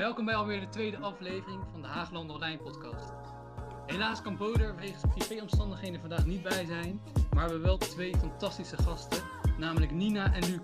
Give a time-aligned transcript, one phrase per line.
[0.00, 3.12] Welkom bij alweer de tweede aflevering van de Haagland Online podcast.
[3.86, 8.76] Helaas kan Boder wegens privéomstandigheden vandaag niet bij zijn, maar we hebben wel twee fantastische
[8.76, 9.22] gasten,
[9.58, 10.60] namelijk Nina en Luc.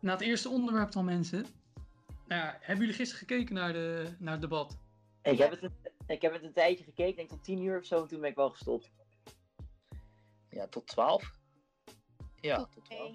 [0.00, 1.46] Na het eerste onderwerp dan mensen.
[2.26, 4.78] Nou ja, hebben jullie gisteren gekeken naar, de, naar het debat?
[5.22, 5.74] Ik heb, het een,
[6.06, 8.30] ik heb het een tijdje gekeken, denk tot 10 uur of zo, en toen ben
[8.30, 8.90] ik wel gestopt.
[10.50, 11.38] Ja, tot 12.
[12.40, 13.14] Ja, Tot tot 12.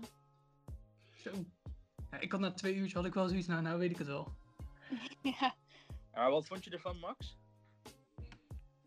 [1.15, 1.31] Zo.
[2.15, 4.07] Ja, ik had na twee uurtjes had ik wel zoiets, nou, nou weet ik het
[4.07, 4.35] wel.
[5.39, 5.55] Ja,
[6.11, 7.37] Maar wat vond je ervan, Max?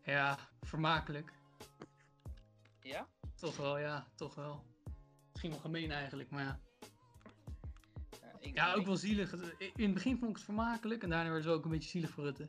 [0.03, 1.33] Ja, vermakelijk.
[2.81, 3.07] Ja?
[3.35, 4.63] Toch wel, ja, toch wel.
[5.31, 6.59] Misschien wel gemeen eigenlijk, maar ja.
[8.21, 9.33] Ja, ik, Ja, ook wel zielig.
[9.59, 12.09] In het begin vond ik het vermakelijk en daarna werd het ook een beetje zielig
[12.09, 12.47] voor Rutte.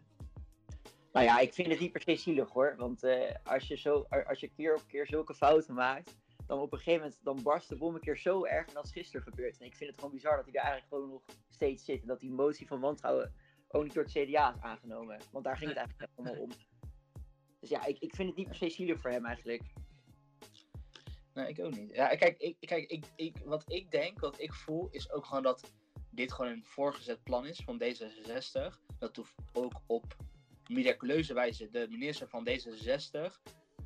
[1.13, 2.75] Nou ja, ik vind het niet per se zielig hoor.
[2.77, 6.17] Want eh, als, je zo, als je keer op keer zulke fouten maakt,
[6.51, 8.85] dan op een gegeven moment dan barst de bom een keer zo erg en dat
[8.85, 9.59] is gisteren gebeurd.
[9.59, 12.01] En ik vind het gewoon bizar dat hij er eigenlijk gewoon nog steeds zit.
[12.01, 13.35] En dat die motie van wantrouwen
[13.69, 15.21] ook niet door het CDA is aangenomen.
[15.33, 16.51] Want daar ging het eigenlijk allemaal om.
[17.61, 19.63] Dus ja, ik, ik vind het niet per se zielig voor hem eigenlijk.
[21.35, 21.95] Nee, ik ook niet.
[21.95, 25.43] Ja, kijk, ik, kijk ik, ik, wat ik denk, wat ik voel, is ook gewoon
[25.43, 25.73] dat
[26.11, 28.75] dit gewoon een voorgezet plan is van D66.
[28.99, 30.17] Dat hoeft ook op
[30.67, 33.41] miraculeuze wijze de minister van D66,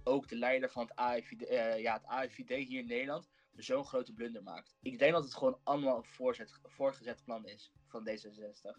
[0.04, 4.12] ook de leider van het AIVD, eh, ja, het AIVD hier in Nederland, zo'n grote
[4.12, 4.76] blunder maakt.
[4.82, 8.78] Ik denk dat het gewoon allemaal een voorzet, voorgezet plan is van D66.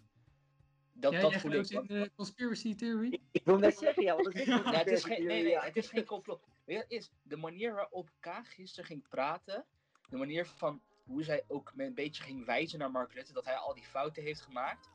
[0.97, 1.69] Dat, Jij dat voel ik.
[1.69, 3.21] in de conspiracy theory?
[3.31, 5.77] Ik wil net zeggen, ja, want dat is Ja, het is geen, nee, nee, het
[5.77, 6.43] is geen complot.
[6.65, 9.65] Het is de manier waarop Kaag gisteren ging praten,
[10.09, 13.45] de manier van hoe zij ook met een beetje ging wijzen naar Mark Rutte, dat
[13.45, 14.89] hij al die fouten heeft gemaakt,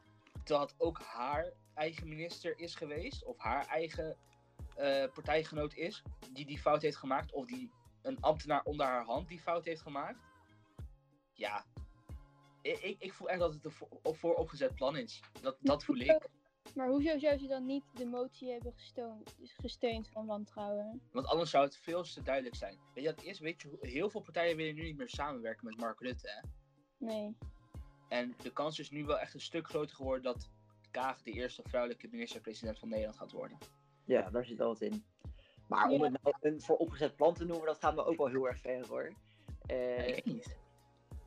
[0.44, 4.16] terwijl het ook haar eigen minister is geweest, of haar eigen
[4.80, 7.70] eh, partijgenoot is, die die fout heeft gemaakt, of die
[8.02, 10.18] een ambtenaar onder haar hand die fout heeft gemaakt.
[11.32, 11.64] Ja,
[12.62, 15.20] ik, ik, ik voel echt dat het een voor, op- vooropgezet plan is.
[15.40, 16.28] Dat, dat voel ik.
[16.74, 21.02] maar hoezo zou ze dan niet de motie hebben gesteund, gesteund van wantrouwen?
[21.12, 22.78] Want anders zou het veel te duidelijk zijn.
[22.94, 23.38] Weet je het is?
[23.38, 26.28] Weet je, heel veel partijen willen nu niet meer samenwerken met Mark Rutte.
[26.28, 26.48] Hè?
[27.06, 27.36] Nee.
[28.08, 30.50] En de kans is nu wel echt een stuk groter geworden dat
[30.90, 33.58] Kaag de eerste vrouwelijke minister-president van Nederland gaat worden.
[34.10, 35.04] Ja, daar zit wel wat in.
[35.66, 38.48] Maar om het nou een vooropgezet plan te noemen, dat gaat me ook wel heel
[38.48, 39.12] erg ver hoor.
[39.66, 40.56] Eh, ik niet.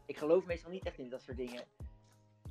[0.05, 1.63] ik geloof meestal niet echt in dat soort dingen.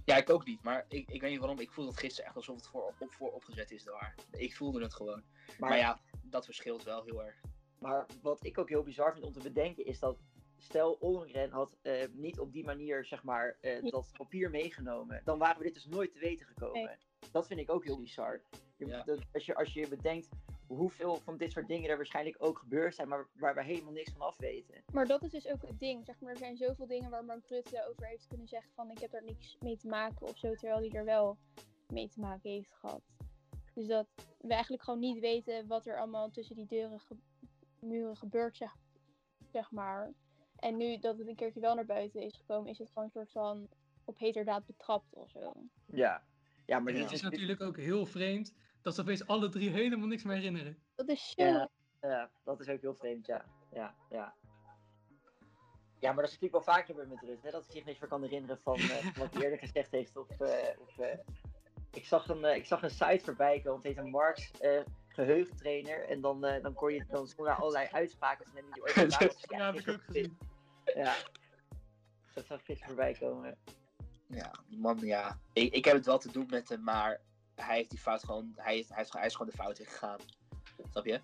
[0.04, 0.62] Ja, ik ook niet.
[0.62, 1.58] Maar ik, ik weet niet waarom.
[1.60, 4.14] Ik voelde het gisteren echt alsof het voor, op, voor opgezet is door haar.
[4.30, 5.22] Ik voelde het gewoon.
[5.58, 7.40] Maar, Maar ja, dat verschilt wel heel erg.
[7.78, 10.18] maar wat ik ook heel bizar vind om te bedenken is dat
[10.56, 13.80] stel Ollengren had eh, niet op die manier zeg maar Ja.
[13.80, 16.84] dat papier meegenomen, dan waren we dit dus nooit te weten gekomen.
[16.84, 16.96] Nee.
[17.30, 18.42] Dat vind ik ook heel bizar.
[18.86, 19.02] Je- Ja.
[19.02, 20.28] dat- als, je, als je bedenkt
[20.66, 24.12] hoeveel van dit soort dingen er waarschijnlijk ook gebeurd zijn, maar waar we helemaal niks
[24.12, 24.82] van af weten.
[24.92, 26.04] Maar dat is dus ook het ding.
[26.04, 28.98] Zeg maar, er zijn zoveel dingen waar Mark Rutte over heeft kunnen zeggen van ik
[28.98, 31.38] heb er niks mee te maken of zo, terwijl hij er wel
[31.88, 33.02] mee te maken heeft gehad.
[33.74, 34.06] Dus dat
[34.40, 37.16] we eigenlijk gewoon niet weten wat er allemaal tussen die deuren ge-
[37.80, 38.76] muren gebeurt, zeg,
[39.52, 40.12] zeg maar.
[40.56, 43.10] En nu dat het een keertje wel naar buiten is gekomen, is het gewoon een
[43.10, 43.68] soort van
[44.04, 45.52] op heterdaad betrapt of zo.
[45.86, 46.22] Ja,
[46.66, 50.06] ja maar dit het is natuurlijk ook heel vreemd dat ze opeens alle drie helemaal
[50.06, 50.78] niks meer herinneren.
[50.94, 51.42] Dat is zo.
[51.44, 51.68] Ja,
[52.00, 53.44] ja, dat is ook heel vreemd, ja.
[53.72, 54.34] Ja, ja.
[55.98, 58.00] Ja, maar dat is natuurlijk wel vaker gebeurd met Rutte, hè, dat hij zich niks
[58.00, 60.16] meer kan herinneren van eh, wat hij eerder gezegd heeft.
[60.16, 61.18] Of, eh, of, eh,
[61.94, 64.80] ik, zag een, eh, ik zag een site voorbij komen, het heet een Marx eh,
[65.08, 66.08] geheugentrainer.
[66.08, 69.58] En dan, eh, dan kon je dan daar allerlei uitspraken van hem die ooit gedaan.
[69.58, 70.38] Ja, heb ik ook gezien.
[70.94, 71.14] Ja,
[72.34, 73.56] dat zag ik gisteren voorbij komen.
[74.26, 75.38] Ja, man, ja.
[75.52, 77.20] Ik, ik heb het wel te doen met hem, maar
[77.54, 78.52] hij heeft die fout gewoon.
[78.56, 80.18] Hij, heeft, hij, is gewoon de fout ingegaan.
[80.90, 81.20] Snap je?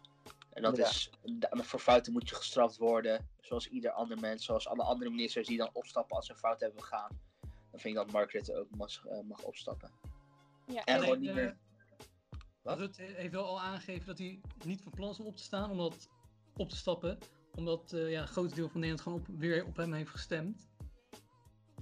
[0.51, 0.87] En dat Ja.
[0.87, 1.11] is.
[1.51, 3.29] Voor fouten moet je gestraft worden.
[3.41, 4.45] Zoals ieder ander mens.
[4.45, 7.21] Zoals alle andere ministers die dan opstappen als ze een fout hebben begaan.
[7.71, 9.91] Dan vind ik dat Mark Rutte ook mag, eh, mag opstappen.
[10.67, 11.57] Ja, En en- gewoon eh, niet meer.
[12.63, 12.79] Wat?
[12.79, 15.71] Rutte heeft wel al aangegeven dat hij niet van plan is om op te staan,
[15.71, 16.09] om dat
[16.57, 17.19] op te stappen.
[17.55, 20.69] Omdat eh, ja, een groot deel van Nederland gewoon op, weer op hem heeft gestemd.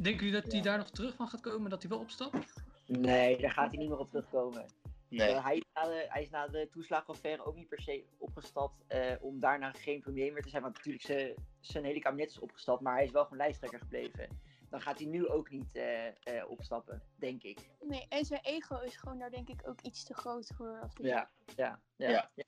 [0.01, 2.65] Denken jullie dat hij daar nog terug van gaat komen, dat hij wel opstapt?
[2.87, 4.65] Nee, daar gaat hij niet meer op terugkomen.
[5.09, 5.33] Nee.
[5.35, 8.83] Eh, hij, is na de, hij is na de toeslagenaffaire ook niet per se opgestapt
[8.87, 10.63] eh, om daarna geen premier meer te zijn.
[10.63, 14.29] Want natuurlijk zijn, zijn hele kabinet is opgestapt, maar hij is wel gewoon lijsttrekker gebleven.
[14.71, 17.71] Dan gaat hij nu ook niet eh, eh, opstappen, denk ik.
[17.81, 20.81] nee, en zijn ego is gewoon daar denk ik ook iets te groot voor.
[20.83, 22.09] Als hij- Ja, ja, ja.
[22.11, 22.31] Ja.
[22.35, 22.45] ja.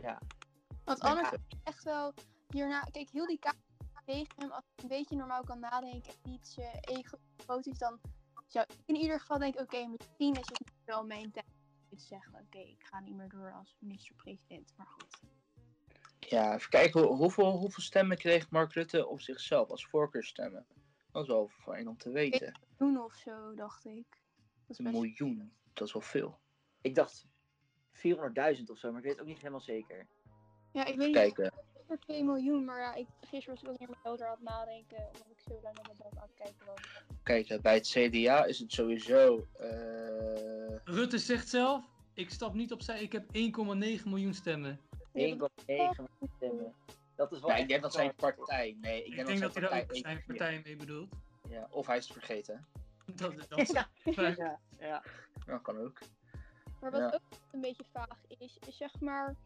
[0.00, 0.18] ja.
[0.84, 2.12] Want anders is het echt wel
[2.48, 2.80] hierna.
[2.92, 3.56] Kijk, heel die kaart
[4.06, 4.50] tegen hem.
[4.50, 8.00] Als hij een beetje normaal kan nadenken en niet zijn ego groot is, dan
[8.54, 11.46] zou ik in ieder geval denken: oké, misschien is het wel mijn tijd
[11.90, 14.74] om te zeggen: oké, ik ga niet meer door als minister-president.
[14.76, 15.20] Maar goed.
[16.20, 17.00] Ja, even kijken.
[17.02, 20.66] hoe- hoeveel, hoeveel stemmen kreeg Mark Rutte op zichzelf als voorkeurstemmen?
[21.12, 22.60] Dat is wel fijn om te weten.
[22.76, 24.06] Doen of zo, dacht ik.
[24.08, 26.38] Dat is Een best- miljoen, dat is wel veel.
[26.80, 27.26] Ik dacht
[27.92, 30.06] 400.000 of zo, maar ik weet het ook niet helemaal zeker.
[30.72, 31.52] Ja, ik weet niet Kijken.
[31.86, 34.42] Voor 2 miljoen, maar ja, ik, gisteren was ik ook niet meer over aan het
[34.42, 37.02] nadenken, omdat ik zo lang naar mijn bank aan het kijken was.
[37.22, 39.46] Kijken, bij het CDA is het sowieso.
[39.58, 41.84] eh, Rutte zegt zelf,
[42.14, 44.80] ik stap niet opzij, ik heb 1,9 miljoen stemmen.
[45.12, 46.04] 1,9
[46.36, 46.74] stemmen.
[47.16, 48.76] Dat is wel ja, ik denk dat zijn partij.
[48.80, 51.08] Nee, ik, Ik denk dat hij daar ook zijn partij mee bedoelt.
[51.48, 52.66] Ja, of hij is het vergeten.
[53.06, 53.88] Dat, dat is Ja,
[54.36, 55.02] ja, ja.
[55.46, 55.98] Dat kan ook.
[56.80, 57.06] Maar wat Ja.
[57.14, 59.36] ook een beetje vaag is, is zeg maar,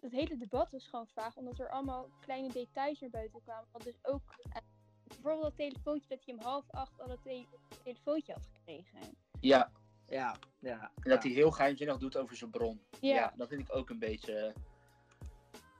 [0.00, 3.68] het hele debat was gewoon vaag, omdat er allemaal kleine details naar buiten kwamen.
[3.72, 4.22] Wat dus ook,
[4.52, 4.60] eh,
[5.04, 7.46] bijvoorbeeld dat telefoontje dat hij om half acht al het te-
[7.82, 8.98] telefoontje had gekregen.
[9.40, 9.70] Ja,
[10.06, 10.90] Ja, ja.
[11.02, 12.80] en dat hij heel geheimzinnig doet over zijn bron.
[13.00, 13.32] Ja, Ja.
[13.36, 14.54] dat vind ik ook een beetje.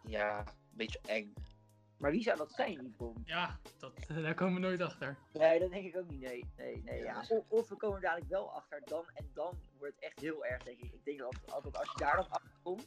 [0.02, 1.34] Ja, een beetje eng.
[1.98, 3.22] Maar wie zou dat zijn, die bom?
[3.24, 5.18] Ja, dat, eh, daar komen we nooit achter.
[5.32, 6.20] Nee, dat denk ik ook niet.
[6.20, 6.98] Nee, nee, nee.
[6.98, 7.04] Ja.
[7.28, 7.36] Ja.
[7.36, 10.44] Of, of we komen er dadelijk wel achter, dan, en dan wordt het echt heel
[10.44, 10.92] erg, denk ik.
[10.92, 12.86] Ik denk dat altijd als je daar dan achter komt,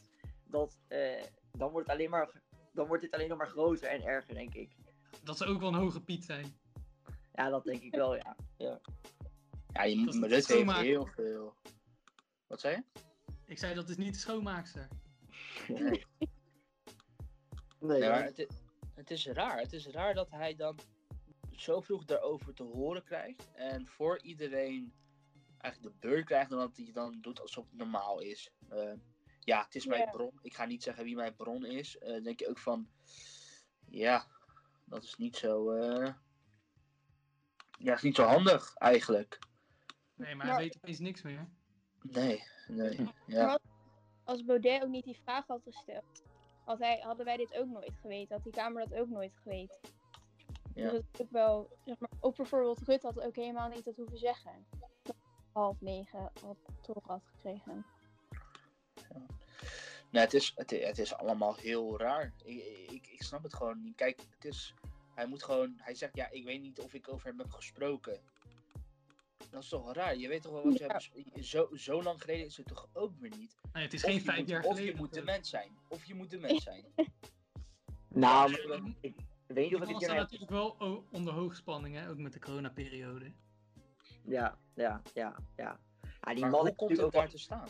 [0.53, 2.41] dat, eh, dan wordt het alleen maar,
[2.73, 4.69] dan wordt dit alleen nog maar groter en erger, denk ik.
[5.23, 6.57] Dat ze ook wel een hoge piet zijn.
[7.33, 8.35] Ja, dat denk ik wel, ja.
[8.57, 11.55] Ja, je Dat moet is maar dit heeft heel veel.
[12.47, 12.99] Wat zei je?
[13.45, 14.87] Ik zei dat is niet de schoonmaakster.
[15.67, 15.79] Nee.
[17.79, 18.47] Nee, Nee, maar het, i-
[18.95, 19.59] het is raar.
[19.59, 20.79] Het is raar dat hij dan
[21.51, 23.51] zo vroeg daarover te horen krijgt.
[23.53, 24.93] En voor iedereen
[25.57, 26.51] eigenlijk de beurt krijgt.
[26.51, 28.51] En dat hij dan doet alsof het normaal is.
[28.69, 28.91] Eh,
[29.45, 30.09] ja, het is mijn Ja.
[30.11, 30.39] bron.
[30.41, 31.97] Ik ga niet zeggen wie mijn bron is.
[31.97, 32.87] Eh, dan denk je ook van.
[33.87, 34.25] Ja,
[34.85, 35.69] dat is niet zo.
[35.71, 36.13] eh,
[37.79, 39.39] ja, is niet zo handig eigenlijk.
[40.15, 41.49] Nee, maar hij weet opeens niks meer.
[42.01, 43.09] Nee, nee.
[43.25, 43.59] Ja,
[44.23, 46.23] als Baudet ook niet die vraag had gesteld,
[46.65, 48.35] had hij, hadden wij dit ook nooit geweten.
[48.35, 49.79] Had die Kamer dat ook nooit geweten.
[50.75, 50.89] Ja.
[50.89, 54.65] Dus ook wel, zeg maar, ook bijvoorbeeld Rutte had ook helemaal niet dat hoeven zeggen.
[55.03, 55.15] Dat
[55.53, 57.85] half negen had toch had gekregen.
[60.11, 62.33] Nee, het is, het, het is allemaal heel raar.
[62.43, 63.95] Ik, ik, ik snap het gewoon niet.
[63.95, 64.73] Kijk, het is,
[65.15, 68.19] hij moet gewoon, hij zegt ja, ik weet niet of ik over hem heb gesproken.
[69.49, 70.17] Dat is toch raar?
[70.17, 70.99] Je weet toch wel wat je Ja.
[71.33, 71.45] hebt.
[71.47, 73.57] Zo, zo lang geleden is het toch ook weer niet?
[73.73, 74.91] Nee, het is Of geen je vijf moet- jaar Of geleden.
[74.93, 75.77] je moet de of mens zijn.
[75.87, 76.85] Of je moet de mens zijn.
[78.07, 78.57] Nou, Ja,
[79.01, 79.15] ik
[79.47, 79.99] weet niet of mannen hier...
[80.01, 82.09] staan natuurlijk wel o- onder hoogspanning, hè?
[82.09, 83.31] ook met de coronaperiode.
[84.23, 85.79] Ja, ja, ja, ja.
[86.21, 87.69] ja die Maar man hoe komt het ook daar te staan?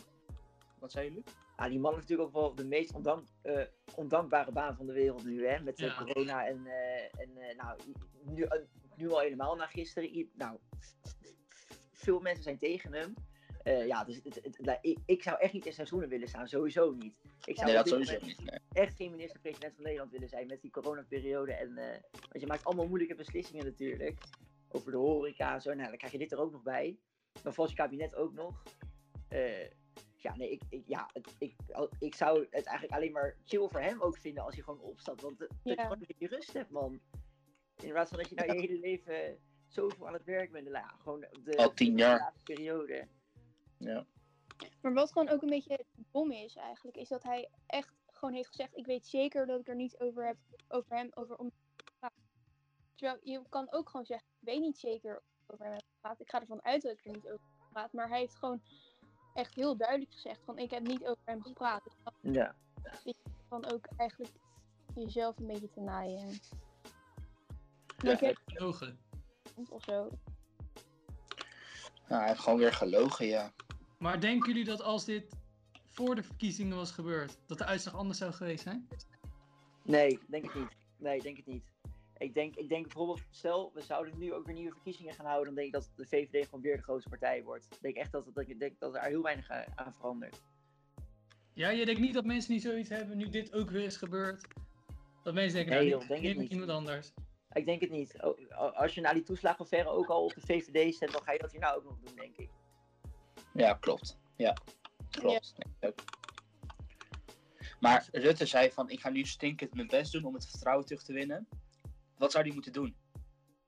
[0.83, 1.23] Wat zei jullie?
[1.57, 3.61] Ja, die man heeft natuurlijk ook wel de meest ondank, eh,
[3.95, 5.59] ondankbare baan van de wereld nu, hè?
[5.59, 6.03] Met eh, Ja.
[6.03, 7.79] corona en, eh, en eh, nou,
[8.23, 8.47] nu,
[8.95, 10.29] nu al helemaal na gisteren.
[10.33, 10.57] Nou,
[11.91, 13.13] veel mensen zijn tegen hem.
[13.63, 16.27] Eh, ja, dus het, het- het- ik, ik zou echt niet in zijn schoenen willen
[16.27, 17.15] staan, sowieso niet.
[17.45, 18.39] Ik zou Nee, dat sowieso niet.
[18.49, 18.59] Nee.
[18.73, 21.53] echt geen minister-president van Nederland willen zijn met die coronaperiode.
[21.53, 24.19] En, eh, want je maakt allemaal moeilijke beslissingen natuurlijk.
[24.69, 25.73] Over de horeca en zo.
[25.73, 26.97] Nou, dan krijg je dit er ook nog bij.
[27.43, 28.63] Dan valt je kabinet ook nog.
[29.27, 29.67] Eh,
[30.23, 33.67] ja, nee, ik, ik, ja, het- ik, al- ik zou het eigenlijk alleen maar chill
[33.67, 35.21] voor hem ook vinden als hij gewoon opstapt.
[35.21, 36.99] Want dat je gewoon een beetje rust hebt, man.
[37.75, 40.69] In plaats van dat je nou je hele leven zoveel aan het werk bent.
[40.69, 42.17] Nou, ja, gewoon de, Al tien jaar.
[42.17, 43.07] de laatste periode.
[43.77, 44.05] Ja.
[44.81, 48.47] Maar wat gewoon ook een beetje dom is eigenlijk, is dat hij echt gewoon heeft
[48.47, 50.37] gezegd, ik weet zeker dat ik er niet over heb,
[50.67, 51.51] over hem, over om.
[52.95, 56.19] Terwijl je kan ook gewoon zeggen, ik weet niet zeker over hem heb gepraat.
[56.19, 57.93] Ik ga ervan uit dat ik er niet over heb gepraat.
[57.93, 58.61] Maar hij heeft gewoon
[59.33, 61.83] echt heel duidelijk gezegd van, ik heb niet over hem gepraat.
[61.83, 62.55] Dus dan Ja.
[63.49, 64.33] van ook eigenlijk
[64.95, 66.29] jezelf een beetje te naaien.
[67.97, 68.99] Ja, ik heb Gelogen.
[69.69, 70.09] of zo.
[72.07, 73.51] Nou, hij heeft gewoon weer gelogen, ja.
[73.97, 75.35] Maar denken jullie dat als dit
[75.87, 78.87] voor de verkiezingen was gebeurd, dat de uitslag anders zou geweest zijn?
[79.83, 80.75] Nee, denk het niet.
[80.97, 81.63] Nee, denk het niet.
[82.23, 85.45] Ik denk, ik denk bijvoorbeeld, stel, we zouden nu ook weer nieuwe verkiezingen gaan houden,
[85.45, 87.65] dan denk ik dat de VVD gewoon weer de grootste partij wordt.
[87.71, 90.41] Ik denk echt dat, dat, ik denk dat er heel weinig aan aan verandert.
[91.53, 94.47] Ja, je denkt niet dat mensen niet zoiets hebben nu dit ook weer is gebeurd?
[95.23, 96.51] Dat mensen denken, Nee, nou, joh, dit denk ik niet.
[96.51, 97.11] iemand anders.
[97.51, 98.21] Ik denk het niet.
[98.73, 101.51] Als je na die toeslagenaffaire ook al op de VVD stemt, dan ga je dat
[101.51, 102.49] hier nou ook nog doen, denk ik.
[103.53, 104.19] Ja, klopt.
[104.35, 104.57] Ja,
[105.09, 105.53] klopt.
[105.79, 105.91] Ja.
[107.79, 111.03] Maar Rutte zei van, ik ga nu stinkend mijn best doen om het vertrouwen terug
[111.03, 111.47] te winnen.
[112.23, 112.95] Wat zou hij moeten doen?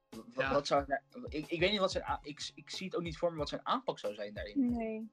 [0.10, 0.54] W- Ja.
[0.54, 0.86] Wat zou,
[1.28, 3.50] ik, ik weet niet wat zijn, ik, ik zie het ook niet voor me wat
[3.50, 4.76] zijn aanpak zou zijn daarin.
[4.76, 5.12] Nee.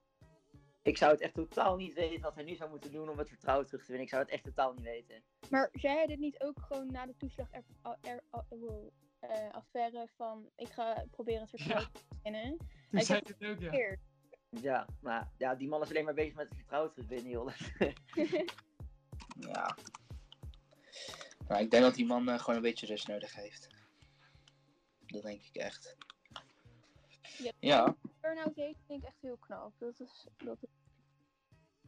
[0.82, 3.28] Ik zou het echt totaal niet weten wat hij nu zou moeten doen om het
[3.28, 4.04] vertrouwen terug te winnen.
[4.04, 5.22] Ik zou het echt totaal niet weten.
[5.50, 11.50] Maar zei hij dit niet ook gewoon na de toeslagaffaire van ik ga proberen het
[11.50, 12.56] vertrouwen te winnen?
[12.56, 13.56] Toen Hij zei het ook, ja.
[13.56, 14.00] Verkeerd.
[14.49, 17.49] Ja, maar ja, die man is alleen maar bezig met het vertrouwen terug winnen, joh.
[19.52, 19.76] Ja.
[21.49, 23.68] Nou, ik denk dat die man eh, gewoon een beetje rust nodig heeft.
[25.06, 25.96] Dat denk ik echt.
[27.38, 27.52] Ja.
[27.61, 29.72] Ja, Burnout heeft vind ik echt heel knap.
[29.78, 30.68] Dat is, dat is...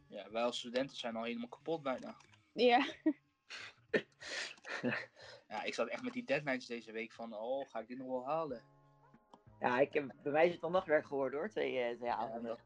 [0.07, 2.17] ja, wij als studenten zijn al helemaal kapot bijna.
[2.53, 2.85] Ja,
[5.47, 8.07] Ja, ik zat echt met die deadlines deze week van, oh, ga ik dit nog
[8.07, 8.61] wel halen?
[9.59, 11.49] Ja, ik heb, bij mij is het wel nachtwerk geworden hoor.
[11.49, 12.43] Twee, eh, twee Ja, avonden.
[12.43, 12.59] dat,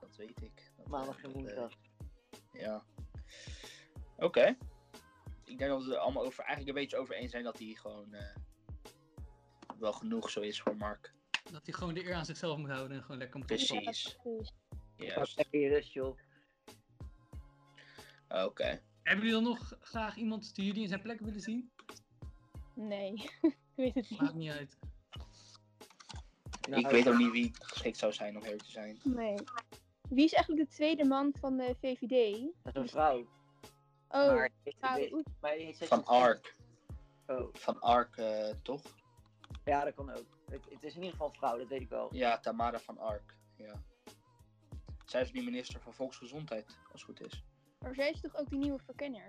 [0.00, 0.72] dat weet ik.
[0.76, 1.72] Dat, Maandag eh, en dat, woensdag.
[2.52, 2.84] Ja.
[4.16, 4.56] Oké.
[5.52, 7.58] Ik denk dat we het er allemaal over, eigenlijk een beetje over eens zijn dat
[7.58, 8.36] hij gewoon eh,
[9.78, 11.14] wel genoeg zo is voor Mark.
[11.52, 13.70] Dat hij gewoon de eer aan zichzelf moet houden en gewoon lekker moet Precies.
[13.70, 14.52] Ja, precies.
[14.96, 15.46] Juist.
[15.50, 16.18] Rust joh.
[18.28, 18.82] Oké.
[19.02, 21.70] Hebben jullie dan nog graag iemand die jullie in zijn plek willen zien?
[22.74, 24.34] Nee, ik weet het Maakt niet.
[24.34, 24.78] niet uit.
[26.68, 29.00] Nou, ik weet ook niet wie geschikt zou zijn om eerlijk te zijn.
[29.02, 29.34] Nee.
[30.08, 32.40] Wie is eigenlijk de tweede man van de VVD?
[32.62, 33.26] Dat is een vrouw.
[34.12, 34.50] Oh, maar
[35.40, 36.54] maar Van Ark.
[37.26, 38.82] Oh, Van Ark, eh, toch?
[39.64, 40.38] ja, dat kan ook.
[40.50, 42.14] Het, het is in ieder geval een vrouw, dat weet ik wel.
[42.14, 43.36] Ja, Tamara van Ark.
[43.56, 43.82] Ja.
[45.04, 47.44] Zij is nu minister van Volksgezondheid, als het goed is.
[47.78, 49.26] Maar zij is toch ook die nieuwe verkenner?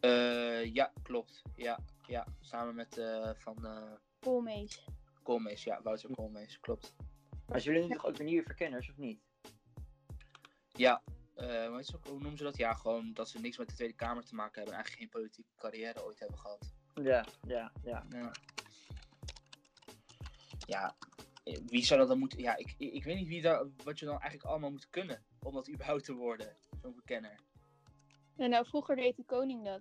[0.00, 1.42] Eh, ja, klopt.
[1.54, 2.26] Ja, ja.
[2.40, 4.84] Samen met eh, van eh Koolmees.
[5.22, 5.64] Koolmees.
[5.64, 6.60] Ja, Wouter Koolmees.
[6.60, 6.94] Klopt.
[7.46, 9.20] Maar ze willen nu toch ook weer nieuwe verkenners, of niet?
[10.68, 11.02] Ja,
[11.34, 12.56] hoe, heet ze ook- hoe noemen ze dat?
[12.56, 15.20] Ja, gewoon dat ze niks met de Tweede Kamer te maken hebben en eigenlijk geen
[15.20, 16.74] politieke carrière ooit hebben gehad.
[16.94, 18.06] Ja, ja, ja.
[18.10, 18.32] Ja.
[20.66, 20.96] Ja,
[21.44, 22.38] eh, wie zou dat dan moeten...
[22.38, 25.24] Ja, ik, ik, ik weet niet wie daar, wat je dan eigenlijk allemaal moet kunnen
[25.38, 27.40] om dat überhaupt te worden, zo'n verkenner.
[28.36, 29.80] En nou, vroeger deed de koning dat.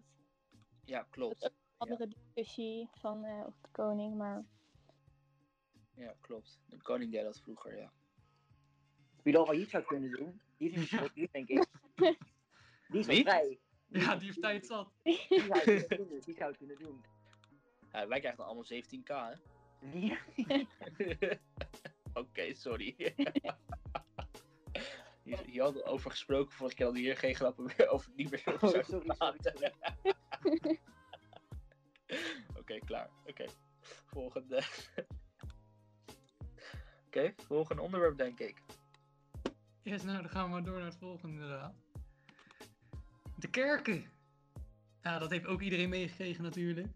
[0.85, 1.41] Ja, klopt.
[1.41, 4.45] Dat Andere discussie van eh, of de koning, maar...
[5.95, 6.59] Ja, klopt.
[6.65, 7.91] De koning deed dat vroeger, ja.
[9.23, 11.65] Wie dat wel iets zou kunnen doen, die is niet die denk ik.
[12.87, 13.23] Die is wel Wie?
[13.23, 13.59] vrij.
[13.87, 14.91] Ja, die heeft tijd zat.
[15.03, 16.19] Die zou het kunnen doen.
[16.25, 17.03] Die zou het kunnen doen.
[17.91, 19.33] ja wij krijgen dan allemaal 17k, hè?
[19.99, 20.17] Ja.
[22.21, 22.95] Oké, sorry.
[25.23, 28.29] Hier, hier hadden we over gesproken vorige keer we hier geen grappen meer over niet
[28.31, 30.79] meer over Oh, sorry, sorry, sorry.
[32.57, 33.09] Oké, klaar.
[33.25, 33.45] Oké.
[34.05, 34.63] Volgende.
[37.07, 38.61] Oké, volgende onderwerp denk ik.
[39.83, 41.73] Yes, nou dan gaan we maar door naar het volgende inderdaad.
[43.35, 44.05] De kerken.
[45.01, 46.87] Ja, dat heeft ook iedereen meegekregen natuurlijk.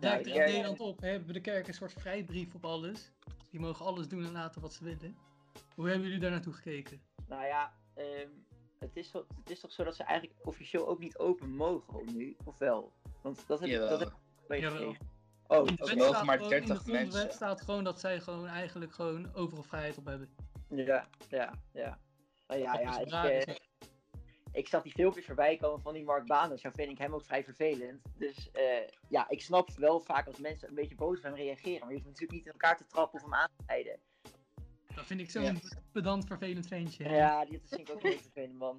[0.00, 3.12] Er in Nederland op, hè, hebben de kerken een soort vrijbrief op alles.
[3.50, 5.16] Die mogen alles doen en laten wat ze willen.
[5.74, 7.00] Hoe hebben jullie daar naartoe gekeken?
[7.26, 8.28] Nou ja, ehm,
[8.78, 12.16] het, is zo, het is toch zo dat ze eigenlijk officieel ook niet open mogen
[12.16, 12.92] nu, of wel?
[13.22, 14.98] Want dat heb ik dat heb ik.
[15.46, 15.94] Oh, In de, oké.
[15.94, 17.32] wet staat maar gewoon- in 30 de grondwet mensen.
[17.32, 20.28] staat gewoon dat zij gewoon eigenlijk gewoon overal vrijheid op hebben.
[20.68, 21.98] Ja, ja, ja.
[22.46, 23.54] Nou ja, ja, ik, eh,
[24.52, 27.24] ik zag die filmpjes voorbij komen van die Mark dus zo vind ik hem ook
[27.24, 28.02] vrij vervelend.
[28.18, 31.80] Dus eh, ja, ik snap wel vaak als mensen een beetje boos op hem reageren,
[31.80, 34.00] maar je hoeft natuurlijk niet in elkaar te trappen of hem aan te rijden.
[34.94, 35.54] Dat vind ik zo'n Ja.
[35.92, 37.08] pedant vervelend ventje.
[37.08, 38.78] Ja, die vind ik ook een beetje vervelend, man.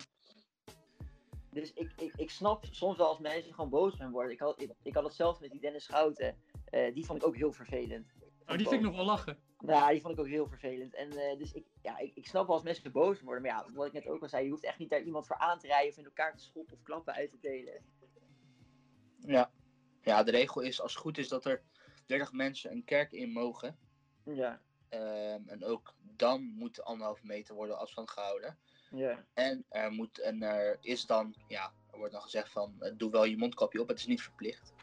[1.49, 4.31] Dus ik, ik, ik snap soms wel als mensen gewoon boos op hem worden.
[4.31, 6.37] Ik had, ik, ik had het zelf met die Dennis Schouten.
[6.65, 8.13] Eh, die vond ik ook heel vervelend.
[8.45, 9.37] Oh, die vind ik nog wel lachen.
[9.65, 10.93] Nou, die vond ik ook heel vervelend.
[10.93, 13.41] En eh, dus ik, ja, ik, ik snap wel als mensen boos worden.
[13.41, 15.37] Maar ja, wat ik net ook al zei, je hoeft echt niet daar iemand voor
[15.37, 17.85] aan te rijden of in elkaar te schoppen of klappen uit te delen.
[19.17, 19.51] Ja.
[20.01, 21.63] ja, de regel is als het goed is dat er
[22.05, 23.77] 30 mensen een kerk in mogen.
[24.23, 28.57] Ja, Ehm, en ook dan moet anderhalve meter worden afstand gehouden.
[28.91, 32.91] ja, En er, moet, en er is dan, ja, er wordt dan gezegd van, eh,
[32.97, 34.73] doe wel je mondkapje op, het is niet verplicht.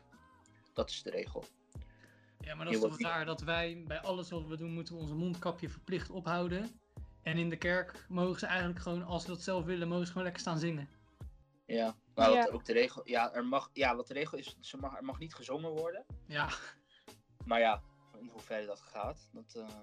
[0.72, 1.44] Dat is de regel.
[2.44, 4.94] Ja, maar dat is wordt toch raar dat wij bij alles wat we doen moeten
[4.94, 6.80] we onze mondkapje verplicht ophouden.
[7.22, 10.08] En in de kerk mogen ze eigenlijk gewoon, als ze dat zelf willen, mogen ze
[10.08, 10.88] gewoon lekker staan zingen.
[11.66, 14.76] Ja, maar wat ook de regel, ja, er mag, ja, wat de regel is, ze
[14.76, 16.04] mag, er mag niet gezongen worden.
[16.26, 16.48] Ja,
[17.44, 17.82] Maar ja,
[18.18, 19.78] in hoeverre dat gaat, dat, eh,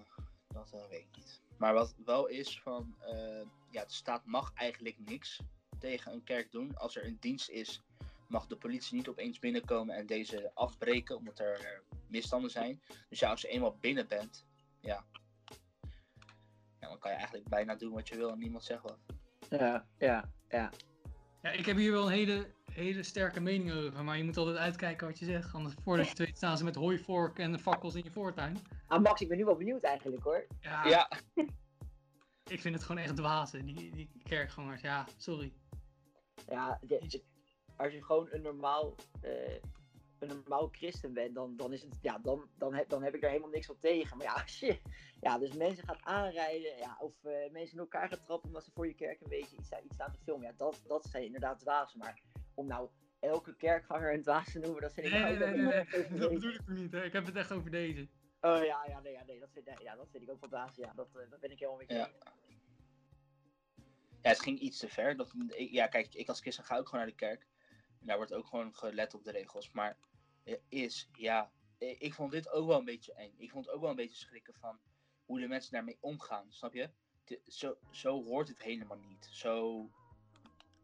[0.47, 1.41] dat eh, weet ik niet.
[1.57, 5.39] Maar wat wel is van, eh, ja, de staat mag eigenlijk niks
[5.79, 6.77] tegen een kerk doen.
[6.77, 7.81] Als er een dienst is,
[8.29, 12.81] mag de politie niet opeens binnenkomen en deze afbreken, omdat er eh, misstanden zijn.
[13.09, 14.45] Dus ja, als je eenmaal binnen bent,
[14.81, 15.05] ja,
[16.79, 18.99] ja, dan kan je eigenlijk bijna doen wat je wil en niemand zegt wat.
[19.49, 20.71] ja, ja, ja.
[21.41, 24.57] ja ik heb hier wel een hele, hele sterke mening over, maar je moet altijd
[24.57, 25.53] uitkijken wat je zegt.
[25.53, 28.57] Anders voordat je het weet staan ze met hooivork en de fakkels in je voortuin.
[28.87, 30.45] Ah, Max, ik ben nu wel benieuwd eigenlijk hoor.
[30.59, 31.11] Ja, Ja,
[32.55, 34.81] ik vind het gewoon echt dwazen, die, die kerkgangers.
[34.81, 35.53] Ja, sorry.
[36.47, 37.23] Ja, de-
[37.79, 39.53] als je gewoon een normaal, eh,
[40.19, 43.23] een normaal christen bent, dan, dan, is het, ja, dan, dan, heb, dan heb ik
[43.23, 44.17] er helemaal niks op tegen.
[44.17, 44.79] Maar ja, als je
[45.21, 48.71] ja, dus mensen gaat aanrijden, ja, of eh, mensen in elkaar gaat trappen omdat ze
[48.71, 51.59] voor je kerk een beetje iets, iets staan te filmen, ja, dat, dat zijn inderdaad
[51.59, 51.99] dwazen.
[51.99, 52.21] Maar
[52.53, 55.57] om nou elke kerkganger een dwaas te noemen, dat vind ik Nee, nee, nou nee,
[55.65, 56.19] nee, wel nee.
[56.19, 56.91] dat bedoel ik niet.
[56.91, 57.03] Hè.
[57.03, 58.07] Ik heb het echt over deze.
[58.41, 60.49] Oh ja, ja, nee, ja, nee, dat vind, nee, ja, dat vind ik ook wel
[60.49, 60.75] dwaas.
[60.75, 62.09] Ja, dat, eh, dat ben ik helemaal met je Ja.
[64.21, 65.17] Ja, het ging iets te ver.
[65.17, 67.47] Dat, ik- ja, kijk, ik als christen ga ook gewoon naar de kerk.
[67.99, 69.71] En daar wordt ook gewoon gelet op de regels.
[69.71, 69.97] Maar
[70.43, 73.33] er is, ja, ik vond dit ook wel een beetje eng.
[73.37, 74.79] Ik vond het ook wel een beetje schrikken van
[75.25, 76.45] hoe de mensen daarmee omgaan.
[76.51, 76.89] Snap je?
[77.25, 79.27] De- zo, zo hoort het helemaal niet.
[79.31, 79.85] Zo,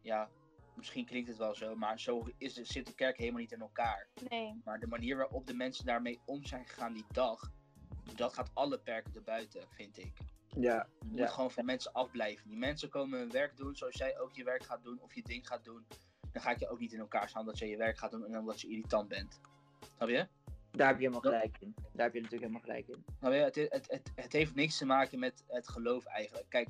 [0.00, 0.30] ja,
[0.74, 3.60] misschien klinkt het wel zo, maar zo is, de- zit de kerk helemaal niet in
[3.60, 4.08] elkaar.
[4.28, 4.60] Nee.
[4.64, 7.50] Maar de manier waarop de mensen daarmee om zijn gegaan die dag,
[8.14, 10.18] dat gaat alle perken erbuiten, vind ik.
[10.58, 11.26] Ja, Je moet Ja.
[11.26, 12.48] gewoon van mensen afblijven.
[12.48, 15.22] Die mensen komen hun werk doen zoals jij ook je werk gaat doen of je
[15.22, 15.86] ding gaat doen.
[16.36, 18.24] Dan ga ik je ook niet in elkaar staan dat je je werk gaat doen
[18.26, 19.40] en omdat je irritant bent.
[19.96, 20.26] Snap je?
[20.70, 21.74] daar heb je helemaal gelijk in.
[21.74, 23.04] Daar heb je natuurlijk helemaal gelijk in.
[23.20, 26.46] Het, het, het, het heeft niks te maken met het geloof eigenlijk.
[26.48, 26.68] Kijk,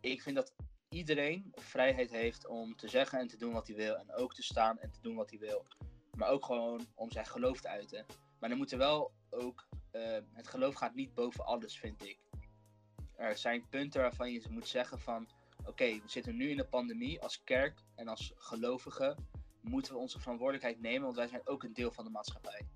[0.00, 0.54] ik vind dat
[0.88, 3.96] iedereen vrijheid heeft om te zeggen en te doen wat hij wil.
[3.96, 5.66] En ook te staan en te doen wat hij wil.
[6.14, 8.06] Maar ook gewoon om zijn geloof te uiten.
[8.40, 9.66] Maar dan moet er wel ook.
[9.90, 12.18] eh, het geloof gaat niet boven alles, vind ik.
[13.16, 15.28] Er zijn punten waarvan je moet zeggen van.
[15.64, 19.28] Oké, we zitten nu in de pandemie als kerk en als gelovigen.
[19.60, 22.68] Moeten we onze verantwoordelijkheid nemen, want wij zijn ook een deel van de maatschappij.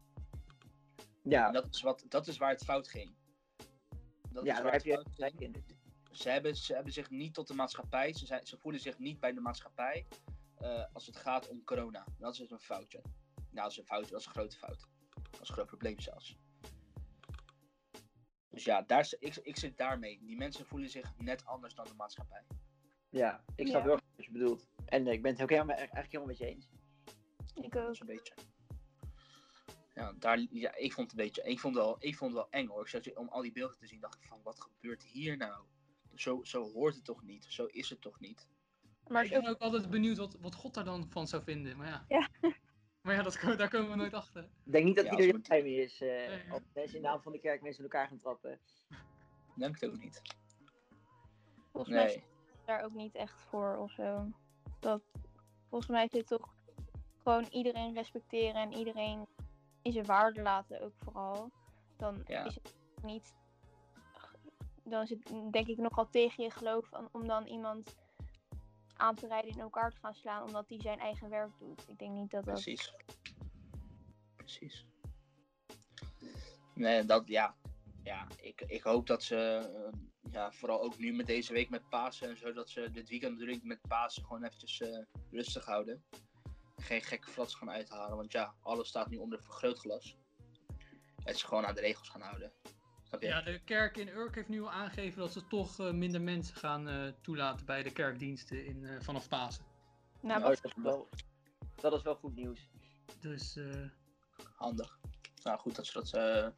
[1.22, 3.14] Ja, En dat is, wat, dat is waar het fout ging.
[4.30, 5.40] Dat ja is daar waar heb het je ging.
[5.40, 5.64] in.
[6.10, 9.20] Ze hebben, ze hebben zich niet tot de maatschappij, ze, zijn, ze voelen zich niet
[9.20, 10.06] bij de maatschappij
[10.54, 12.06] eh, als het gaat om corona.
[12.18, 13.00] Dat is een foutje.
[13.34, 14.86] Nou, dat is een foutje, dat is een grote fout.
[15.30, 16.36] Dat is een groot probleem zelfs.
[18.50, 20.18] Dus ja, daar, ik, ik zit daarmee.
[20.24, 22.44] Die mensen voelen zich net anders dan de maatschappij.
[23.12, 23.90] Ja, ik snap Ja.
[23.90, 24.66] erg wat je bedoelt.
[24.86, 26.68] En eh, ik ben het ook helemaal, eigenlijk helemaal met je eens.
[27.54, 27.90] Ik Dat ook.
[27.90, 28.34] is een beetje.
[29.94, 31.42] Ja, daar, ja, ik vond het een beetje.
[31.42, 32.80] Ik vond het wel, ik vond het wel eng hoor.
[32.80, 35.64] Ik zat, om al die beelden te zien, dacht ik van wat gebeurt hier nou?
[36.14, 37.44] Zo, zo hoort het toch niet?
[37.48, 38.48] Zo is het toch niet?
[39.06, 41.76] Maar ik het ben ook, altijd benieuwd wat, wat God daar dan van zou vinden.
[41.76, 42.28] Maar ja, Ja.
[43.02, 44.42] maar ja dat, daar komen we nooit achter.
[44.64, 46.00] Ik denk niet dat Ja, er we- heel blij mee is.
[46.00, 46.50] eh, Nee.
[46.50, 48.60] als mensen in de naam van de kerk mensen in elkaar gaan trappen.
[49.56, 50.22] Denk het ook niet.
[51.72, 52.14] volgens mij Nee.
[52.16, 52.24] het
[52.72, 54.28] daar ook niet echt voor of zo.
[54.80, 55.02] Dat,
[55.68, 56.54] volgens mij is het toch
[57.22, 59.26] gewoon iedereen respecteren en iedereen
[59.82, 61.50] in zijn waarde laten ook vooral.
[61.96, 62.44] Dan Ja.
[62.44, 63.34] is het niet...
[64.84, 67.94] Dan is het denk ik nogal tegen je geloof om, om dan iemand
[68.96, 71.88] aan te rijden in elkaar te gaan slaan omdat hij zijn eigen werk doet.
[71.88, 72.54] Ik denk niet dat dat...
[72.54, 72.94] Precies.
[74.36, 74.86] Precies.
[76.74, 77.54] Nee, dat ja.
[78.02, 79.36] Ja, ik, ik hoop dat ze.
[79.36, 79.98] eh,
[80.32, 82.52] ja, vooral ook nu met deze week met Pasen en zo.
[82.52, 84.98] Dat ze dit weekend ik met Pasen gewoon eventjes eh,
[85.30, 86.04] rustig houden.
[86.76, 88.16] Geen gekke flats gaan uithalen.
[88.16, 90.16] Want ja, alles staat nu onder vergrootglas.
[91.24, 92.52] Het is gewoon aan de regels gaan houden.
[93.02, 93.26] Snap je?
[93.26, 96.56] Ja, de kerk in Urk heeft nu al aangegeven dat ze toch eh, minder mensen
[96.56, 99.64] gaan eh, toelaten bij de kerkdiensten in, eh, vanaf Pasen.
[100.20, 101.08] Nou, Oh, dat, is wel,
[101.74, 102.68] dat is wel goed nieuws.
[103.20, 103.88] Dus eh,
[104.56, 104.98] Handig.
[105.44, 106.12] Nou goed dat ze dat.
[106.12, 106.48] eh,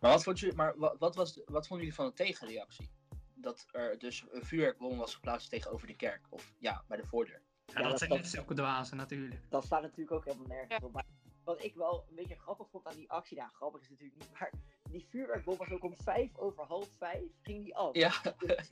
[0.00, 2.90] Maar, wat vond, jullie, maar wat, wat, was, wat vonden jullie van de tegenreactie?
[3.34, 6.26] Dat er dus een vuurwerkbom was geplaatst tegenover de kerk.
[6.30, 7.42] Of ja, bij de voordeur.
[7.66, 9.40] ja, Ja, dat dat- zijn dat- net zulke dwazen natuurlijk.
[9.50, 10.92] Dat staat natuurlijk ook helemaal nergens op.
[10.92, 11.04] Maar
[11.44, 14.28] wat ik wel een beetje grappig vond aan die actie, nou grappig is het natuurlijk
[14.30, 14.50] niet, maar
[14.90, 17.94] die vuurwerkbom was ook om vijf over half vijf, ging die af.
[17.94, 18.68] Ja, Dus,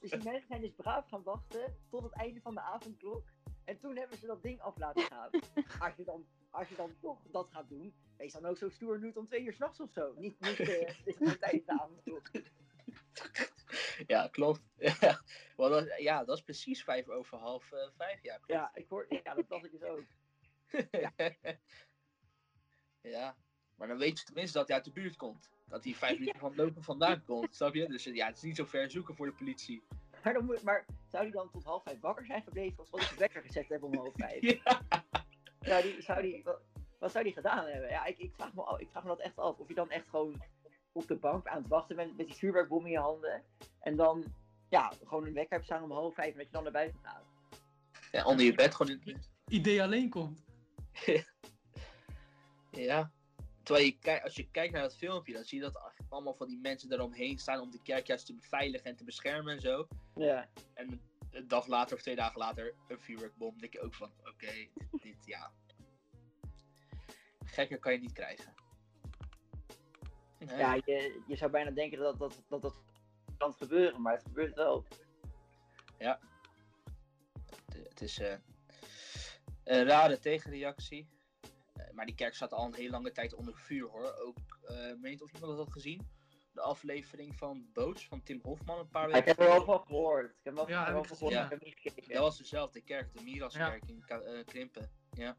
[0.00, 3.24] dus die mensen zijn dus braaf gaan wachten tot het einde van de avondklok.
[3.64, 5.30] En toen hebben ze dat ding af laten gaan.
[5.78, 9.00] Als je dan, als je dan toch dat gaat doen, wees dan ook zo stoer
[9.00, 10.14] het om twee uur s'nachts of zo.
[10.16, 10.66] Niet, niet eh,
[11.04, 12.30] de avondklok.
[14.06, 14.62] ja klopt.
[15.00, 15.20] Ja,
[15.56, 18.22] want dat, ja, dat is precies vijf over half eh, vijf.
[18.22, 18.52] Ja, klopt.
[18.52, 20.04] Ja, ik hoor, ja, dat dacht ik dus ook.
[23.02, 23.36] Ja.
[23.74, 25.50] maar dan weet je tenminste dat hij uit de buurt komt.
[25.66, 27.88] Dat hij vijf minuten van het lopen vandaan komt, snap je?
[27.88, 29.82] Dus eh, ja, het is niet zo ver zoeken voor de politie.
[30.24, 33.06] Maar, dan moet, maar zou die dan tot half vijf wakker zijn gebleven zal hij
[33.08, 34.40] zijn wekker gezet hebben om half vijf?
[34.40, 34.82] Ja.
[35.60, 36.44] Zou die, zou die,
[36.98, 37.88] wat, zou die gedaan hebben?
[37.90, 39.58] Ja, ik, ik, vraag me, af- ik vraag me dat echt af.
[39.58, 40.42] Of je dan echt gewoon
[40.92, 43.42] op de bank aan het wachten bent met die vuurwerkbom in je handen.
[43.80, 44.24] En dan
[44.68, 46.98] ja, gewoon een wekker hebt staan om half vijf en dat je dan naar buiten
[47.02, 47.24] gaat.
[48.12, 50.44] ja, onder je bed gewoon in, Idee alleen komt.
[52.70, 53.10] Ja.
[53.62, 56.46] Terwijl je kijkt, als je kijkt naar dat filmpje, dan zie je dat allemaal van
[56.48, 59.86] die mensen daaromheen staan om de kerk juist te beveiligen en te beschermen en zo.
[60.14, 63.50] Ja, En een dag later of twee dagen later een vuurwerkbom.
[63.50, 65.52] Dan denk je ook van, oké, dit, dit, ja.
[67.46, 68.54] Gekker kan je niet krijgen.
[70.38, 70.56] Nee.
[70.58, 72.74] ja je, je zou bijna denken dat dat, dat, dat
[73.38, 74.86] kan gebeuren, maar het gebeurt wel.
[75.96, 78.34] Het, het is eh,
[79.64, 81.08] een rare tegenreactie.
[81.72, 84.14] Eh, maar die kerk staat al een hele lange tijd onder vuur hoor.
[84.18, 86.08] Ook, eh weet niet of iemand dat had gezien.
[86.52, 89.74] De aflevering van Boos van Tim Hofman een paar Ik weken heb er wel geleden.
[89.74, 90.30] van gehoord.
[90.30, 92.12] Ik heb wel Ja, van ik gehoord, gezien, maar ik heb niet gekeken.
[92.12, 94.90] Dat was dezelfde kerk, de Miraskerk in Ka- eh, Krimpen.
[95.10, 95.36] Ja.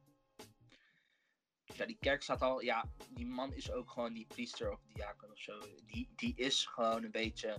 [1.76, 2.62] Ja, die kerk staat al.
[2.62, 5.60] Ja, die man is ook gewoon die priester of diaken of zo.
[5.86, 7.58] Die, die is gewoon een beetje.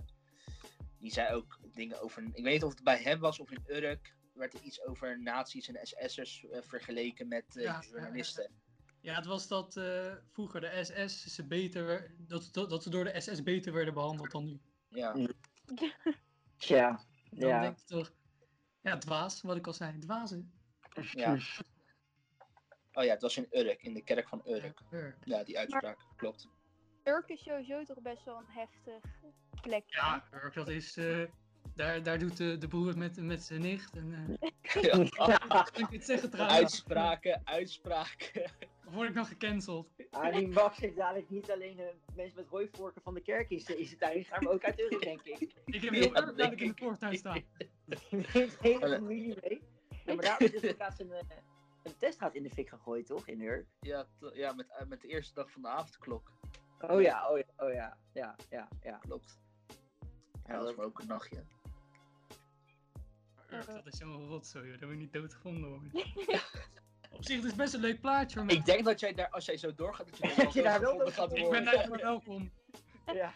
[0.97, 2.23] Die zei ook dingen over.
[2.23, 4.15] Ik weet niet of het bij hem was of in Urk.
[4.33, 8.51] Werd er iets over nazi's en SS'ers eh, vergeleken met eh, Ja, journalisten.
[9.01, 13.03] Ja, het was dat eh, vroeger de SS ze beter, dat, dat, dat ze door
[13.03, 14.59] de SS beter werden behandeld dan nu.
[14.89, 15.15] Ja.
[16.57, 17.61] Tja, Dan ja.
[17.61, 18.11] denk je toch,
[18.81, 20.53] ja, dwaas, wat ik al zei, dwazen.
[21.11, 21.37] ja.
[22.93, 24.79] Oh ja, het was in Urk, in de kerk van Urk.
[24.91, 25.13] Ja, ja.
[25.23, 26.47] Ja, die uitspraak klopt.
[27.03, 29.03] Urk is sowieso toch best wel een heftig
[29.61, 29.83] plek.
[29.85, 31.23] Ja, Urk, dat is, eh,
[31.75, 33.95] daar, daar doet de, de broer het met, met zijn nicht.
[33.95, 35.63] En, eh, Ja.
[35.71, 36.59] kan ik dit zeggen trouwens?
[36.59, 38.43] Uitspraken, uitspraken.
[38.87, 39.89] Of word ik nog gecanceld?
[40.09, 43.59] Ah, die Max heeft dadelijk niet alleen eh, mensen met rooivorken van de kerk in
[43.59, 45.53] zijn tuin staan, maar ook uit Urk, denk ik.
[45.65, 47.43] Ik heb Ja, heel dat Urk dadelijk in de voortuin staan.
[48.09, 49.61] Neemt de hele familie mee.
[50.05, 51.11] Ja, maar daar is dus inderdaad een,
[51.83, 53.67] een teststraat in de fik gegooid, toch, in Urk?
[53.79, 56.31] Ja, ja met, eh, met de eerste dag van de avondklok.
[56.81, 58.97] Oh ja, oh ja, oh ja, ja, ja, ja.
[58.97, 59.39] Klopt.
[60.45, 61.43] Ja, dat was maar ook een nachtje.
[63.49, 64.79] Urk, dat is zo'n rotzooi, joh.
[64.79, 65.91] wil je niet doodgevonden worden.
[67.11, 68.49] Op zich, het is best een leuk plaatje, hoor.
[68.49, 71.11] Ik denk dat jij daar, als jij zo doorgaat, dat je, Dat je daar wel
[71.11, 72.51] gaat Ik ben daar maar welkom.
[73.05, 73.33] ja.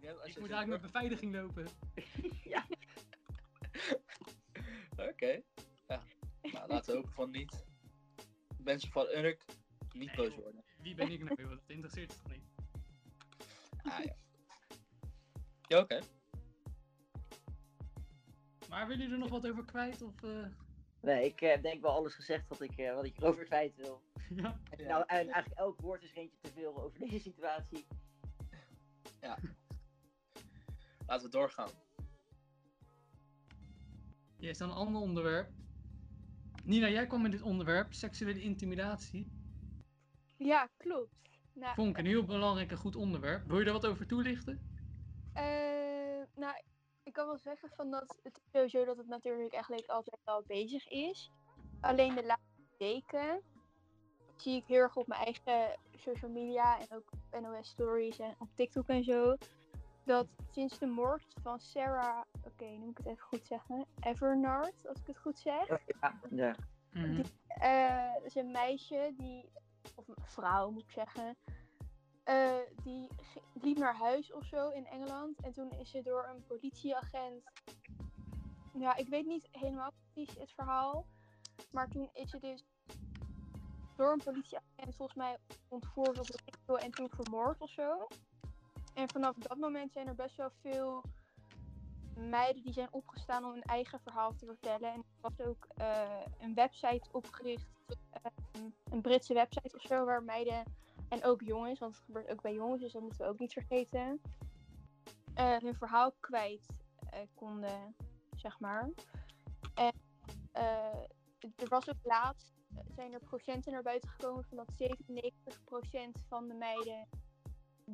[0.00, 1.64] Ja, als Ik je moet eigenlijk met beveiliging lopen.
[1.64, 1.72] door-
[5.08, 5.26] Oké.
[5.26, 5.59] Ja.
[6.42, 7.64] Nou, laten we hopen van niet.
[8.58, 9.44] Mensen van Urk,
[9.92, 10.64] niet Nee, boos worden.
[10.82, 11.48] Wie ben ik nou?
[11.48, 12.44] Dat interesseert toch niet?
[13.82, 14.16] Ah ja.
[15.68, 16.00] Ja, oké.
[18.68, 20.02] Maar willen jullie er nog wat over kwijt?
[20.02, 20.46] Of, eh,
[21.00, 24.02] Nee, ik heb denk wel alles gezegd wat ik, eh, wat ik erover kwijt wil.
[24.28, 24.60] ja?
[24.76, 24.86] Ja.
[24.86, 27.86] Nou, en eigenlijk elk woord is er eentje te veel over deze situatie.
[31.06, 31.70] Laten we doorgaan.
[34.36, 35.50] Hier is dan een ander onderwerp.
[36.64, 39.30] Nina, jij kwam met dit onderwerp, seksuele intimidatie.
[40.36, 41.20] Ja, klopt.
[41.54, 43.46] Nou, Vond ik een heel belangrijk en goed onderwerp.
[43.46, 44.60] Wil je er wat over toelichten?
[45.32, 45.42] Eh,
[46.34, 46.54] nou,
[47.02, 50.42] ik kan wel zeggen van dat het is sowieso dat het natuurlijk eigenlijk altijd al
[50.46, 51.30] bezig is.
[51.80, 53.42] Alleen de laatste weken
[54.36, 58.48] zie ik heel erg op mijn eigen social media en ook NOS stories en op
[58.54, 59.36] TikTok en zo.
[60.04, 64.86] Dat sinds de moord van Sarah, oké, nu moet ik het even goed zeggen, Evernard,
[64.86, 65.68] als ik het goed zeg.
[66.00, 66.54] Ja, ja.
[66.92, 67.22] Mhm.
[67.46, 69.50] Eh, dat is een meisje die,
[69.94, 71.36] of een vrouw moet ik zeggen,
[72.24, 73.08] eh, die
[73.52, 75.40] liep naar huis of zo in Engeland.
[75.40, 77.44] En toen is ze door een politieagent,
[78.72, 81.06] ja, ik weet niet helemaal precies het verhaal,
[81.70, 82.64] maar toen is ze dus
[83.96, 85.36] door een politieagent volgens mij
[85.68, 88.06] ontvoerd ik veel, en toen vermoord of zo.
[88.94, 91.02] En vanaf dat moment zijn er best wel veel
[92.28, 94.92] meiden die zijn opgestaan om hun eigen verhaal te vertellen.
[94.92, 97.70] En er was ook eh, een website opgericht,
[98.10, 100.62] ehm, een Britse website of zo, waar meiden
[101.08, 103.52] en ook jongens, want het gebeurt ook bij jongens, dus dat moeten we ook niet
[103.52, 104.20] vergeten,
[105.34, 106.66] eh, hun verhaal kwijt
[107.10, 107.94] eh, konden,
[108.36, 108.90] zeg maar.
[109.74, 109.92] En
[111.56, 112.52] er was ook laatst,
[112.94, 117.08] zijn er procenten naar buiten gekomen van dat 97% van de meiden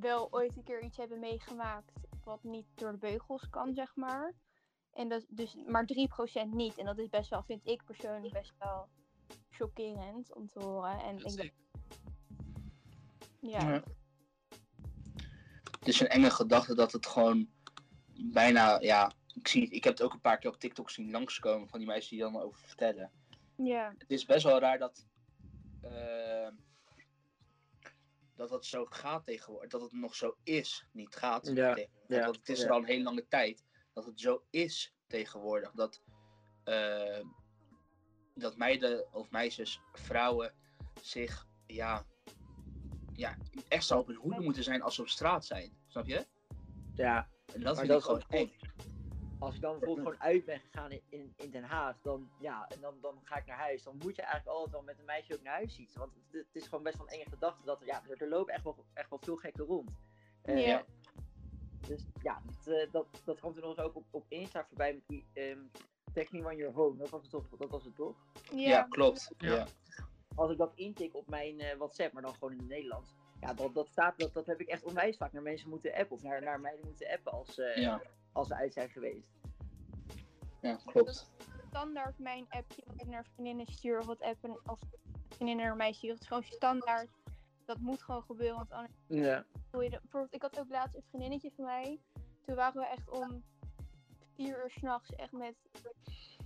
[0.00, 1.92] wel ooit een keer iets hebben meegemaakt
[2.24, 4.34] wat niet door de beugels kan, zeg maar.
[4.92, 5.86] En dat, dus, maar
[6.44, 6.78] 3% niet.
[6.78, 8.88] En dat is best wel, vind ik persoonlijk best wel
[9.50, 10.98] chockerend om te horen.
[11.00, 11.54] En ik denk, ik.
[13.40, 13.68] ja.
[13.68, 13.82] Ja.
[15.78, 17.48] Het is een enge gedachte dat het gewoon
[18.14, 21.68] bijna, ja, ik, zie, ik heb het ook een paar keer op TikTok zien langskomen
[21.68, 23.10] van die meisjes die dan over vertellen.
[23.56, 23.94] ja.
[23.98, 25.06] Het is best wel raar dat,
[25.80, 26.35] eh,
[28.36, 31.46] dat het zo gaat tegenwoordig, dat het nog zo is, niet gaat.
[31.54, 31.76] Ja,
[32.08, 32.64] ja, Want het is ja.
[32.64, 35.72] er al een hele lange tijd dat het zo is tegenwoordig.
[35.72, 36.02] Dat,
[36.64, 37.24] eh,
[38.34, 40.54] dat meiden of meisjes, vrouwen
[41.00, 42.06] zich, ja,
[43.12, 43.36] ja,
[43.68, 45.76] echt zo op hun hoede moeten zijn als ze op straat zijn.
[45.86, 46.26] Snap je?
[46.94, 47.28] ja.
[47.54, 48.52] En dat Maar vind dat ik gewoon eng.
[49.38, 52.68] Als ik dan bijvoorbeeld gewoon uit ben gegaan in, in, in Den Haag, dan, ja,
[52.68, 53.82] en dan, dan ga ik naar huis.
[53.82, 56.00] Dan moet je eigenlijk altijd wel met een meisje ook naar huis fietsen.
[56.00, 58.54] Want het, het is gewoon best wel een enge gedachte dat ja, er, er lopen
[58.54, 59.90] echt wel, echt wel veel gekken rond.
[60.42, 60.84] Eh, Ja.
[61.86, 64.92] Dus ja, dat, eh, dat, dat kwam toen nog eens ook op, op Insta voorbij
[64.92, 65.70] met die um,
[66.42, 66.96] When You're Home.
[66.96, 67.48] Dat was het toch?
[67.48, 68.16] Dat was het toch?
[68.52, 69.30] Ja, klopt.
[69.38, 69.54] Ja.
[69.54, 69.66] Ja.
[70.34, 73.14] Als ik dat intik op mijn eh, WhatsApp, maar dan gewoon in het Nederlands.
[73.40, 76.16] Ja, dat, dat, staat, dat, dat heb ik echt onwijs vaak naar mensen moeten appen.
[76.16, 78.02] Of naar, naar meiden moeten appen als, eh, Ja.
[78.32, 79.28] als ze uit zijn geweest.
[80.60, 81.30] ja, klopt.
[81.68, 84.80] Standaard mijn appje wat ik naar vriendinnen stuur of wat appen of
[85.28, 86.14] vriendinnen naar mij sturen.
[86.14, 87.10] Het is gewoon standaard.
[87.64, 89.44] Dat moet gewoon gebeuren, want anders Ja.
[89.70, 92.00] Bijvoorbeeld, ik had ook laatst een vriendinnetje van mij.
[92.44, 93.44] Toen waren we echt om
[94.34, 95.54] vier uur s'nachts echt met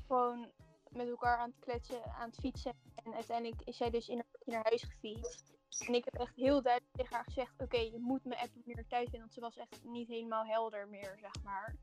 [0.06, 0.50] gewoon
[0.90, 2.72] met elkaar aan het kletsen, aan het fietsen.
[3.04, 5.58] En uiteindelijk is zij dus in naar huis gefietst.
[5.78, 8.78] En ik heb echt heel duidelijk tegen haar gezegd: Oké, je moet me appen wanneer
[8.78, 9.20] ik thuis ben.
[9.20, 11.76] Want ze was echt niet helemaal helder meer, zeg maar.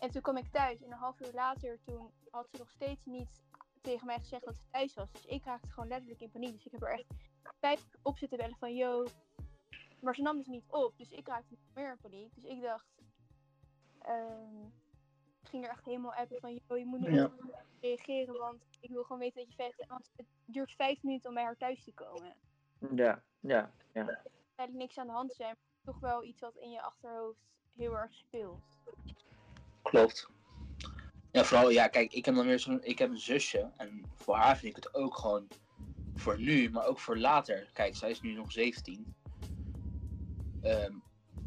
[0.00, 3.04] En toen kwam ik thuis en een half uur later, toen had ze nog steeds
[3.04, 3.42] niet
[3.80, 5.10] tegen mij gezegd dat ze thuis was.
[5.12, 6.52] Dus ik raakte gewoon letterlijk in paniek.
[6.52, 7.06] Dus ik heb er echt
[7.60, 9.06] vijf op zitten bellen van: Yo.
[10.00, 10.96] Maar ze nam dus niet op.
[10.96, 12.34] Dus ik raakte meer in paniek.
[12.34, 12.86] Dus ik dacht.
[13.98, 14.64] ehm,
[15.42, 17.30] ik ging er echt helemaal appen van: Yo, je moet nu Ja.
[17.80, 18.38] reageren.
[18.38, 19.88] Want ik wil gewoon weten dat je bent.
[19.88, 22.34] Want het duurt vijf minuten om bij haar thuis te komen
[22.94, 24.06] Ja, ja, ja.
[24.56, 27.40] eigenlijk niks aan de hand zijn, maar toch wel iets wat in je achterhoofd
[27.76, 28.78] heel erg speelt.
[29.82, 30.28] Klopt.
[31.32, 34.34] Ja, vooral, ja, kijk, ik heb dan weer zo'n, ik heb een zusje en voor
[34.34, 35.48] haar vind ik het ook gewoon
[36.14, 37.70] voor nu, maar ook voor later.
[37.72, 39.14] Kijk, zij is nu nog 17.
[40.62, 40.94] Ehm,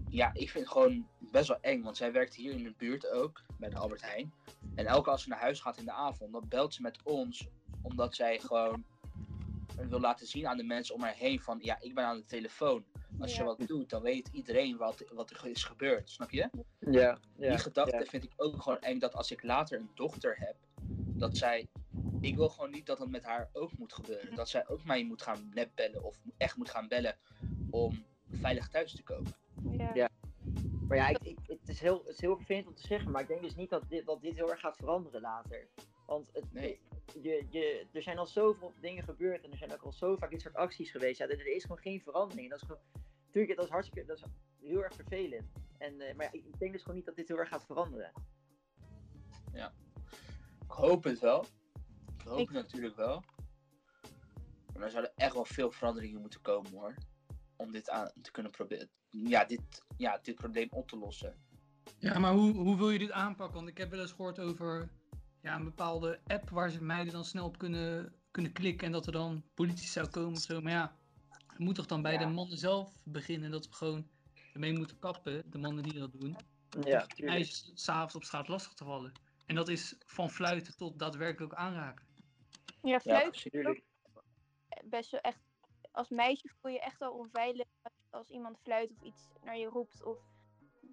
[0.10, 3.10] ja, ik vind het gewoon best wel eng, want zij werkt hier in de buurt
[3.10, 4.34] ook, bij de Albert Heijn.
[4.76, 7.04] En elke keer als ze naar huis gaat in de avond, dan belt ze met
[7.04, 7.48] ons,
[7.82, 8.86] omdat zij gewoon
[9.76, 12.26] wil laten zien aan de mensen om haar heen van, ja, ik ben aan de
[12.26, 12.86] telefoon.
[13.20, 16.50] Als je wat doet, dan weet iedereen wat, wat er is gebeurd, snap je?
[16.80, 17.50] Ja, ja.
[17.50, 18.06] die gedachte ja.
[18.06, 20.56] vind ik ook gewoon eng dat als ik later een dochter heb,
[21.16, 21.68] dat zij.
[22.22, 24.36] Ik wil gewoon niet dat dat met haar ook moet gebeuren.
[24.36, 27.18] Dat zij ook mij moet gaan nepbellen of echt moet gaan bellen
[27.70, 29.34] om veilig thuis te komen.
[29.72, 29.92] Ja.
[29.94, 30.10] Ja.
[30.88, 33.22] Maar ja, ik, ik, het, is heel, het is heel vervelend om te zeggen, maar
[33.22, 35.68] ik denk dus niet dat dit, dat dit heel erg gaat veranderen later.
[36.06, 36.80] Want het, Nee.
[37.22, 40.30] Je, je, er zijn al zoveel dingen gebeurd en er zijn ook al zo vaak
[40.32, 41.18] dit soort acties geweest.
[41.18, 42.50] Ja, er, er is gewoon geen verandering.
[42.50, 42.82] Dat is gewoon,
[43.26, 44.24] natuurlijk, dat is hartstikke, dat is
[44.60, 45.52] heel erg vervelend.
[45.78, 48.12] En, eh, maar ja, ik, denk dus gewoon niet dat dit heel erg gaat veranderen.
[50.64, 51.46] Ik hoop het wel.
[52.18, 53.24] Ik hoop Ik- het natuurlijk wel.
[54.74, 56.96] Maar er zouden echt wel veel veranderingen moeten komen hoor.
[57.56, 58.90] Om dit aan te kunnen proberen.
[59.10, 59.62] Ja, dit,
[59.98, 61.36] ja, dit probleem op te lossen.
[61.98, 63.56] Ja, maar hoe, hoe wil je dit aanpakken?
[63.56, 64.90] Want ik heb wel eens gehoord over
[65.44, 69.06] ja, een bepaalde app waar ze meiden dan snel op kunnen, kunnen klikken en dat
[69.06, 70.62] er dan politie zou komen of zo.
[70.62, 70.96] Maar ja,
[71.48, 72.20] het moet toch dan bij Ja.
[72.20, 74.08] de mannen zelf beginnen dat we gewoon
[74.54, 76.30] ermee moeten kappen, de mannen die dat doen.
[76.30, 76.38] Ja,
[76.76, 77.20] Om tuurlijk.
[77.20, 79.12] meisjes s'avonds op straat lastig te vallen.
[79.46, 82.06] En dat is van fluiten tot daadwerkelijk aanraken.
[82.82, 83.52] Ja, Ja, fluit precies.
[83.52, 83.84] tuurlijk.
[84.84, 85.40] best wel echt.
[85.92, 87.66] Als meisje voel je echt al onveilig
[88.10, 90.04] als iemand fluit of iets naar je roept.
[90.04, 90.18] Of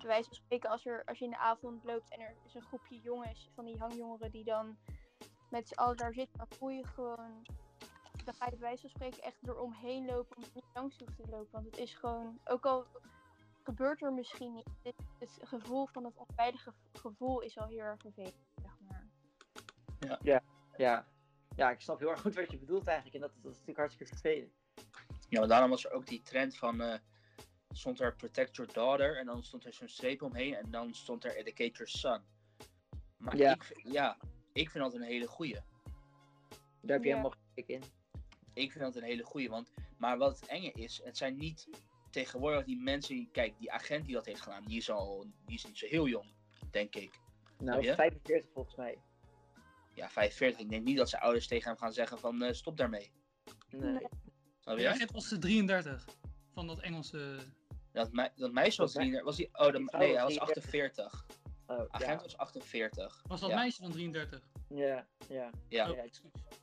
[0.01, 2.55] bij wijze van spreken, als, er, als je in de avond loopt en er is
[2.55, 4.79] een groepje jongens, van die hangjongeren, die dan
[5.51, 7.47] met z'n allen daar zitten, dan voel je gewoon.
[8.25, 11.25] Dan ga je bij wijze van spreken echt eromheen lopen om niet langs te hoeven
[11.25, 11.53] te lopen.
[11.53, 12.87] Want het is gewoon, ook al
[13.63, 18.01] gebeurt er misschien niet, het, het gevoel van het onveilige gevoel is al heel erg
[18.01, 19.09] vervelend, zeg maar.
[20.77, 21.07] Ja.
[21.57, 23.15] ja, ik snap heel erg goed wat je bedoelt eigenlijk.
[23.15, 24.53] En dat, dat is natuurlijk hartstikke vervelend.
[25.29, 26.81] Ja, maar daarom was er ook die trend van.
[26.81, 26.99] eh,
[27.81, 31.25] stond er Protect Your Daughter en dan stond er zo'n streep omheen en dan stond
[31.25, 32.23] er Educate Your Son.
[33.17, 33.55] Maar Ja.
[33.55, 34.17] ik, vind- ja,
[34.53, 35.55] ik vind dat een hele goeie.
[35.55, 37.17] Daar heb je Ja.
[37.17, 37.83] helemaal gelijk in.
[38.53, 39.49] Ik vind dat een hele goeie.
[39.49, 41.69] Want, maar wat het enge is, het zijn niet
[42.11, 43.15] tegenwoordig die mensen.
[43.15, 45.87] die- Kijk, die agent die dat heeft gedaan, die is, al, die is niet zo
[45.87, 46.33] heel jong,
[46.71, 47.21] denk ik.
[47.59, 47.95] Nou, je?
[47.95, 48.99] 45 volgens mij.
[49.95, 50.61] Ja, 45.
[50.61, 53.13] Ik denk niet dat zijn ouders tegen hem gaan zeggen van eh, stop daarmee.
[53.71, 54.07] Nee.
[54.61, 55.09] Snap je?
[55.13, 56.05] was de 33
[56.55, 57.39] van dat Engelse.
[57.93, 59.25] Dat, dat meisje was 33.
[59.25, 61.05] Was die, oh, vrouw nee, hij was 33.
[61.05, 61.27] 48.
[61.67, 62.23] Oh, Agent ja.
[62.23, 63.23] was 48.
[63.27, 63.57] Was dat ja.
[63.57, 64.49] meisje dan 33?
[64.69, 65.51] Ja, ja.
[65.69, 65.91] Ja.
[65.91, 65.99] Oh.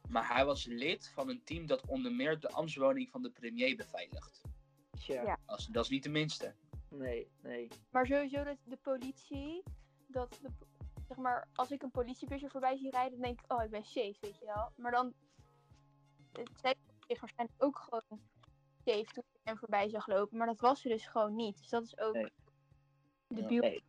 [0.09, 3.75] Maar hij was lid van een team dat onder meer de ambtswoning van de premier
[3.75, 4.41] beveiligt.
[4.91, 5.37] Ja.
[5.45, 6.53] Als, dat is niet de minste.
[6.89, 7.67] Nee, nee.
[7.91, 9.63] Maar sowieso dat de politie,
[10.07, 10.49] dat de,
[11.07, 13.85] zeg maar, als ik een politiebusje voorbij zie rijden, dan denk ik, oh, ik ben
[13.85, 14.71] safe, weet je wel.
[14.75, 15.13] Maar dan,
[16.31, 16.75] het zij
[17.07, 18.21] zich waarschijnlijk ook gewoon
[18.91, 21.58] safe toen ik hem voorbij zag lopen, maar dat was ze dus gewoon niet.
[21.58, 22.32] Dus dat is ook Nee.
[23.28, 23.63] de buurt.
[23.63, 23.84] Nee.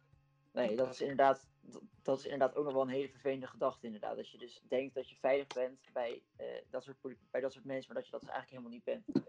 [0.53, 3.87] Nee, dat is inderdaad, dat, dat is inderdaad ook nog wel een hele vervelende gedachte
[3.87, 4.17] inderdaad.
[4.17, 6.97] Dat je dus denkt dat je veilig bent bij, eh, dat, soort,
[7.31, 9.27] bij dat soort mensen, maar dat je dat dus eigenlijk helemaal niet bent.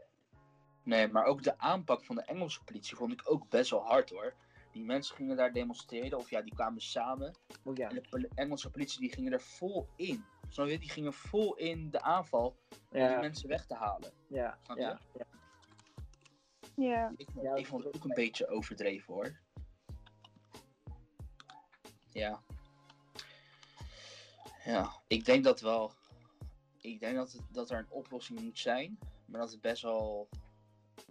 [0.83, 4.09] Nee, maar ook de aanpak van de Engelse politie vond ik ook best wel hard
[4.09, 4.33] hoor.
[4.71, 7.35] Die mensen gingen daar demonstreren, of ja, die kwamen samen.
[7.63, 10.25] Oh ja, En de Engelse politie die gingen er vol in.
[10.47, 10.79] Snap je?
[10.79, 14.11] Die gingen vol in de aanval om die mensen weg te halen.
[14.27, 14.83] ja, Snap je?
[14.83, 14.99] ja,
[16.79, 17.13] ja.
[17.17, 19.39] Ik, Ja, ik vond het ook een beetje overdreven hoor.
[22.11, 22.41] Ja.
[24.65, 25.91] Ja, ik denk dat wel.
[26.81, 30.29] Ik denk dat, het, dat er een oplossing moet zijn, maar dat het best wel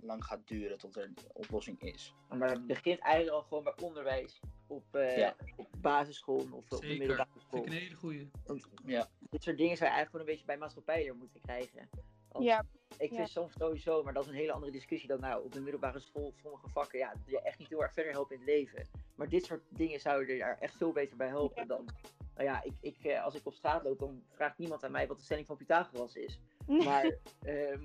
[0.01, 2.15] lang gaat duren tot er een oplossing is.
[2.29, 5.37] Maar het begint eigenlijk al gewoon bij onderwijs op, eh, Ja.
[5.57, 7.61] op basisschool of op de middelbare Vind school.
[7.61, 8.31] ik een hele goeie.
[8.45, 9.09] Want Ja.
[9.31, 11.89] dit soort dingen zou je eigenlijk gewoon een beetje bij maatschappij moeten krijgen.
[12.33, 12.65] Want Ja,
[12.99, 13.17] Ik Ja.
[13.17, 15.99] vind soms sowieso, maar dat is een hele andere discussie dan nou op de middelbare
[16.01, 18.87] school sommige vakken, ja, die je echt niet heel erg verder helpen in het leven.
[19.17, 21.69] Maar dit soort dingen zouden er echt veel beter bij helpen Ja.
[21.69, 21.89] dan.
[22.35, 25.07] Nou ja, ik, ik, eh, als ik op straat loop, dan vraagt niemand aan mij
[25.07, 26.41] wat de stelling van Pythagoras is.
[26.85, 27.83] Maar ehm,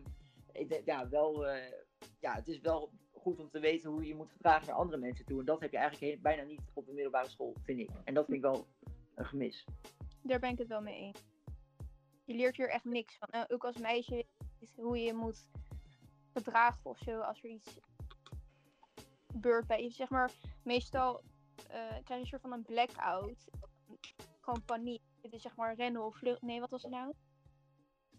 [0.51, 1.71] ik denk, ja, wel, eh,
[2.19, 4.97] ja, het is wel goed om te weten hoe je je moet gedragen naar andere
[4.97, 5.39] mensen toe.
[5.39, 7.89] En dat heb je eigenlijk heel- bijna niet op de middelbare school, vind ik.
[8.03, 8.67] En dat vind ik wel
[9.15, 9.65] een gemis.
[10.21, 11.23] Daar ben ik het wel mee eens.
[12.25, 13.45] Je leert hier echt niks van.
[13.47, 14.25] Ook als meisje
[14.59, 15.47] je hoe je moet
[16.33, 17.79] gedragen of zo als er iets
[19.27, 19.89] gebeurt bij je.
[19.89, 20.31] Zeg maar,
[20.63, 21.23] meestal
[21.67, 23.49] eh, krijg je een soort van een blackout.
[24.41, 25.01] Gewoon paniek.
[25.21, 26.47] Het is zeg maar rennen of vluchten.
[26.47, 27.13] Nee, wat was het nou?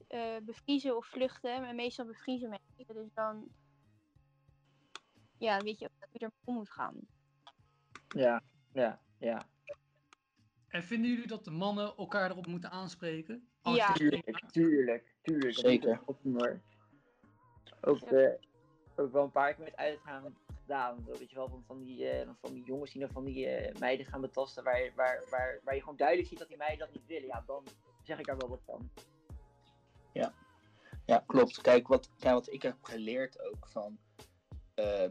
[0.09, 1.64] Eh, bevriezen of vluchten.
[1.64, 2.95] En meestal bevriezen mensen.
[2.95, 3.49] Dus dan
[5.38, 6.95] ja, weet je ook hoe je ermee om moet gaan.
[8.09, 9.47] Ja, ja, ja.
[10.74, 13.48] En vinden jullie dat de mannen elkaar erop moeten aanspreken?
[13.62, 13.92] Als Ja.
[13.92, 16.00] Tuurlijk, tuurlijk, Zeker.
[16.06, 16.60] ook hoor.
[17.80, 18.08] Ook,
[19.12, 21.04] wel een paar keer met uitgaan gedaan.
[21.18, 23.74] Weet je wel, van, van, die, eh, van die jongens die dan van die eh,
[23.80, 24.64] meiden gaan betasten.
[24.64, 27.26] Waar, je- waar, waar, waar je gewoon duidelijk ziet dat die meiden dat niet willen.
[27.26, 27.64] Ja, dan
[28.02, 28.90] zeg ik daar wel wat van.
[31.06, 31.60] Ja, klopt.
[31.60, 33.98] Kijk wat, kijk, wat ik heb geleerd ook van.
[34.74, 35.08] eh,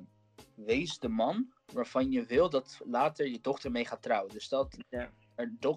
[0.55, 4.31] wees de man waarvan je wil dat later je dochter mee gaat trouwen.
[4.33, 5.11] Dus dat, Ja.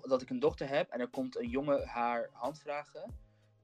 [0.03, 3.19] Dat ik een dochter heb en er komt een jongen haar hand vragen.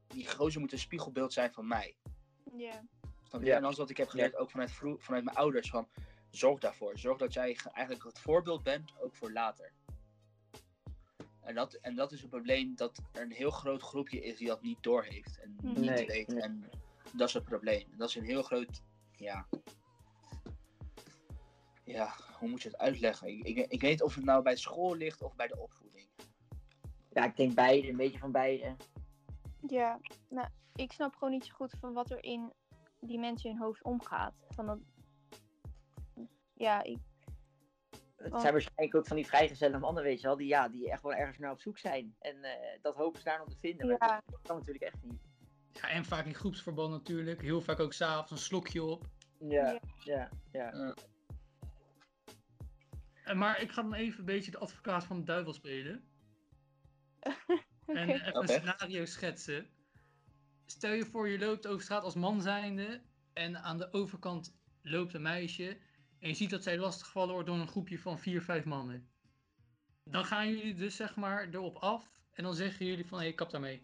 [0.07, 1.97] Die gozer moet een spiegelbeeld zijn van mij.
[2.57, 2.85] Ja.
[3.57, 5.71] En dat is wat ik heb geleerd ook vanuit, vanuit mijn ouders.
[5.71, 5.89] Van,
[6.31, 6.99] zorg daarvoor.
[6.99, 9.73] Zorg dat jij ge- eigenlijk het voorbeeld bent, ook voor later.
[11.41, 14.47] En dat, en dat is een probleem dat er een heel groot groepje is die
[14.47, 15.41] dat niet doorheeft.
[15.41, 16.29] En niet Nee, weet.
[16.29, 16.43] nee.
[16.43, 16.71] En
[17.13, 17.89] dat is het probleem.
[17.97, 18.83] Dat is een heel groot,
[19.17, 19.47] ja...
[21.85, 23.29] Ja, hoe moet je het uitleggen?
[23.29, 25.82] Ik, ik, ik weet niet of het nou bij school ligt of bij de opvoeding.
[27.13, 28.77] Ja, ik denk beide, een beetje van beide.
[29.67, 32.53] Ja, nou, ik snap gewoon niet zo goed van wat er in
[33.01, 34.35] die mensen in hun hoofd omgaat.
[34.49, 34.79] Van dat...
[36.55, 36.99] Ja, ik,
[38.17, 41.03] Het zijn waarschijnlijk ook van die vrijgezelle mannen, weet je wel, die, ja, die echt
[41.03, 42.15] wel ergens naar op zoek zijn.
[42.19, 43.87] En eh, dat hopen ze daar nog te vinden.
[43.87, 44.23] Maar Ja.
[44.27, 45.21] dat kan natuurlijk echt niet.
[45.73, 47.41] Ja, en vaak in groepsverband natuurlijk.
[47.43, 49.07] Heel vaak ook s'avonds een slokje op.
[49.39, 50.29] Ja, Ja.
[50.53, 50.95] ja, ja.
[53.25, 56.05] En maar ik ga dan even een beetje de advocaat van de duivel spelen.
[57.23, 57.35] En
[57.87, 58.13] Oké.
[58.13, 59.67] even een scenario schetsen.
[60.67, 63.03] Stel je voor, je loopt over straat als man zijnde.
[63.33, 65.79] En aan de overkant loopt een meisje.
[66.21, 69.11] En je ziet dat zij lastiggevallen wordt door een groepje van vier, vijf mannen.
[70.05, 72.11] Dan gaan jullie dus zeg maar erop af.
[72.33, 73.81] En dan zeggen jullie van, hé, hey, kap daarmee.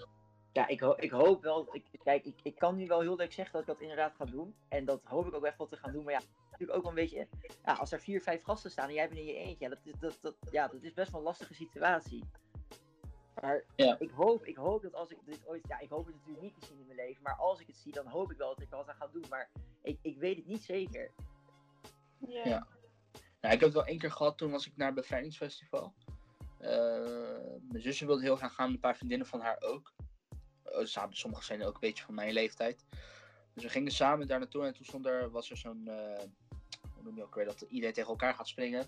[0.53, 1.74] Ja, ik, ho- ik hoop wel.
[1.74, 4.24] Ik, kijk, ik, ik kan nu wel heel leuk zeggen dat ik dat inderdaad ga
[4.24, 4.55] doen.
[4.68, 6.05] En dat hoop ik ook echt wel te gaan doen.
[6.05, 6.20] Maar ja,
[6.51, 7.29] natuurlijk ook wel een beetje.
[7.64, 9.64] Ja, als er vier, vijf gasten staan en jij bent in je eentje.
[9.64, 12.24] Ja, dat is, dat, dat, ja, dat is best wel een lastige situatie.
[13.42, 13.96] Maar Ja.
[13.98, 15.66] ik, hoop, ik hoop dat als ik dit ooit.
[15.68, 17.22] Ja, ik hoop het natuurlijk niet te zien in mijn leven.
[17.22, 19.24] Maar als ik het zie, dan hoop ik wel dat ik wat aan ga doen.
[19.31, 19.51] Maar
[19.83, 21.11] ik, ik weet het niet zeker.
[22.18, 22.44] ja.
[22.44, 22.66] Ja.
[23.40, 25.94] Nou, ik heb het wel één keer gehad, toen was ik naar het bevrijdingsfestival.
[26.59, 26.70] Eh,
[27.68, 29.92] mijn zusje wilde heel graag gaan, een paar vriendinnen van haar ook.
[30.64, 32.85] Eh, samen, sommigen zijn ook een beetje van mijn leeftijd.
[33.55, 36.24] Dus we gingen samen daar naartoe en toen stond er, was er zo'n, eh,
[36.94, 38.87] hoe noem je ook weer, dat iedereen tegen elkaar gaat springen.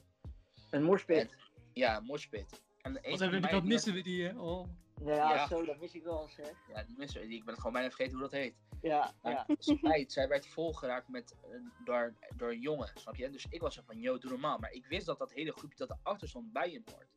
[0.70, 1.34] Een morspit.
[1.72, 2.62] Ja, een moshpit.
[2.82, 4.38] En Wat hebben we de dat missen we die, hè?
[4.38, 4.68] Oh.
[5.04, 5.46] Ja, Ja.
[5.46, 6.36] zo, dat mis ik wel eens.
[6.36, 6.72] Hè.
[6.74, 8.54] Ja, die mensen, ik ben gewoon bijna vergeten hoe dat heet.
[8.82, 9.46] Ja, Maar ja.
[9.58, 11.36] spijt, zij werd volgeraakt met,
[11.84, 13.30] door, door een jongen, snap je?
[13.30, 14.58] Dus ik was er van, yo, doe normaal.
[14.58, 17.08] Maar ik wist dat dat hele groepje dat erachter stond bij hem hoort.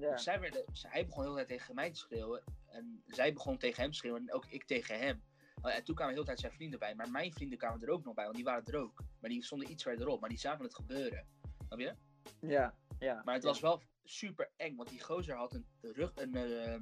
[0.00, 0.10] ja.
[0.10, 2.42] Dus zij werden, zij- hij begon heel de tijd tegen mij te schreeuwen.
[2.66, 4.20] En zij begon tegen hem te schreeuwen.
[4.20, 5.22] En ook ik tegen hem.
[5.64, 6.94] Uh, En toen kwamen heel de tijd zijn vrienden bij.
[6.94, 8.24] Maar mijn vrienden kwamen er ook nog bij.
[8.24, 9.02] Want die waren er ook.
[9.20, 10.20] Maar die stonden iets verderop.
[10.20, 11.26] Maar die zagen het gebeuren.
[11.66, 11.94] Snap je?
[12.40, 13.22] Ja, ja.
[13.24, 13.48] Maar het ja.
[13.48, 14.76] was wel super eng.
[14.76, 16.80] Want die gozer had een rug, een, eh,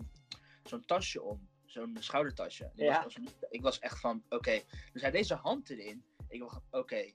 [0.65, 1.49] zo'n tasje om.
[1.65, 2.71] Zo'n schoudertasje.
[2.75, 3.03] Ja.
[3.03, 3.17] was,
[3.51, 4.61] ik was echt van, oké.
[4.93, 6.05] Dus hij deed zijn hand erin.
[6.29, 7.13] Ik dacht, oké.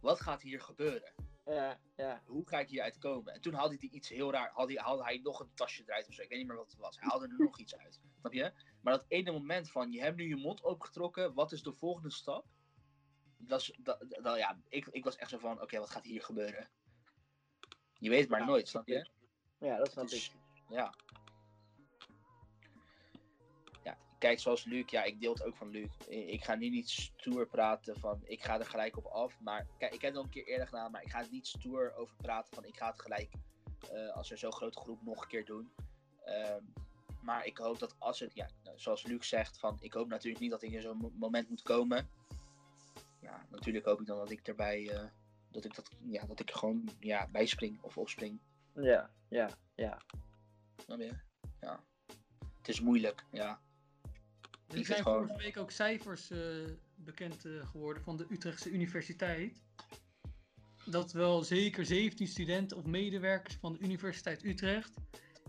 [0.00, 1.12] wat gaat hier gebeuren?
[1.44, 2.22] Ja, ja.
[2.26, 3.32] hoe ga ik hieruit komen?
[3.34, 4.50] En toen haalde hij iets heel raar.
[4.54, 6.22] Haalde hij, haalde hij nog een tasje eruit of zo.
[6.22, 6.98] Ik weet niet meer wat het was.
[7.00, 8.00] Hij haalde er nog iets uit.
[8.20, 8.52] Snap je?
[8.80, 11.34] Maar dat ene moment van, je hebt nu je mond opgetrokken.
[11.34, 12.46] Wat is de volgende stap?
[13.38, 16.22] Dat is, dat, dat- ja, ik, ik was echt zo van, oké, wat gaat hier
[16.22, 16.70] gebeuren?
[17.98, 19.08] Je weet het maar Ja, nooit, snap je?
[19.60, 20.32] Ja, dat snap Dus, ik.
[20.68, 20.94] ja.
[23.82, 25.88] Ja, kijk, zoals Luc, ja, ik deel het ook van Luc.
[26.08, 29.40] Ik ga nu niet stoer praten van, ik ga er gelijk op af.
[29.40, 31.46] Maar kijk, ik heb het al een keer eerder gedaan, maar ik ga het niet
[31.46, 33.30] stoer over praten van, ik ga het gelijk,
[33.92, 35.72] eh, als er zo'n grote groep, nog een keer doen.
[36.24, 36.64] Ehm,
[37.22, 40.42] maar ik hoop dat als het, ja, nou, zoals Luc zegt, van, ik hoop natuurlijk
[40.42, 42.08] niet dat ik in zo'n mo- moment moet komen.
[43.20, 45.04] Ja, natuurlijk hoop ik dan dat ik erbij, eh,
[45.50, 48.38] dat ik dat, ja, dat ik er gewoon, ja, bijspring of opspring.
[48.74, 50.00] Ja, ja, ja.
[50.84, 51.12] Snap je?
[51.60, 51.84] Ja.
[52.58, 53.60] Het is moeilijk, ja.
[54.68, 56.40] Er zijn gewoon- vorige week ook cijfers eh,
[56.94, 59.62] bekend eh, geworden van de Utrechtse Universiteit.
[60.84, 64.92] Dat wel zeker 17 studenten of medewerkers van de Universiteit Utrecht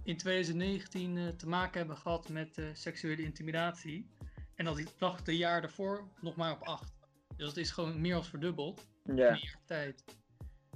[0.03, 4.09] in 2019 eh, te maken hebben gehad met eh, seksuele intimidatie.
[4.55, 6.93] En dat die dacht de jaar daarvoor nog maar op 8.
[7.37, 9.11] Dus dat is gewoon meer als verdubbeld Ja.
[9.11, 10.03] in een jaar tijd.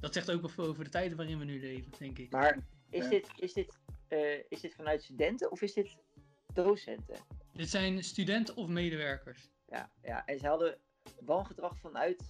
[0.06, 2.32] Dat zegt ook wel veel over de tijden waarin we nu leven, denk ik.
[2.32, 2.58] Maar
[2.89, 3.10] is Ja.
[3.10, 5.97] dit, is, dit, eh, is dit vanuit studenten of is dit
[6.53, 7.16] docenten?
[7.53, 9.49] Dit zijn studenten of medewerkers.
[9.68, 10.26] Ja, ja.
[10.26, 10.78] En ze hadden
[11.20, 12.24] wangedrag vanuit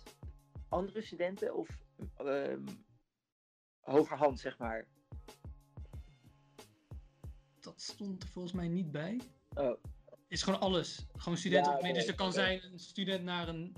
[0.69, 1.67] andere studenten of
[2.17, 2.65] ehm
[3.79, 4.87] hogerhand, zeg maar.
[7.59, 9.21] Dat stond er volgens mij niet bij.
[9.53, 11.05] Oh, Het is gewoon alles.
[11.15, 12.05] Gewoon studenten Ja, of medewerkers.
[12.05, 13.75] Dus er kan zijn een student naar een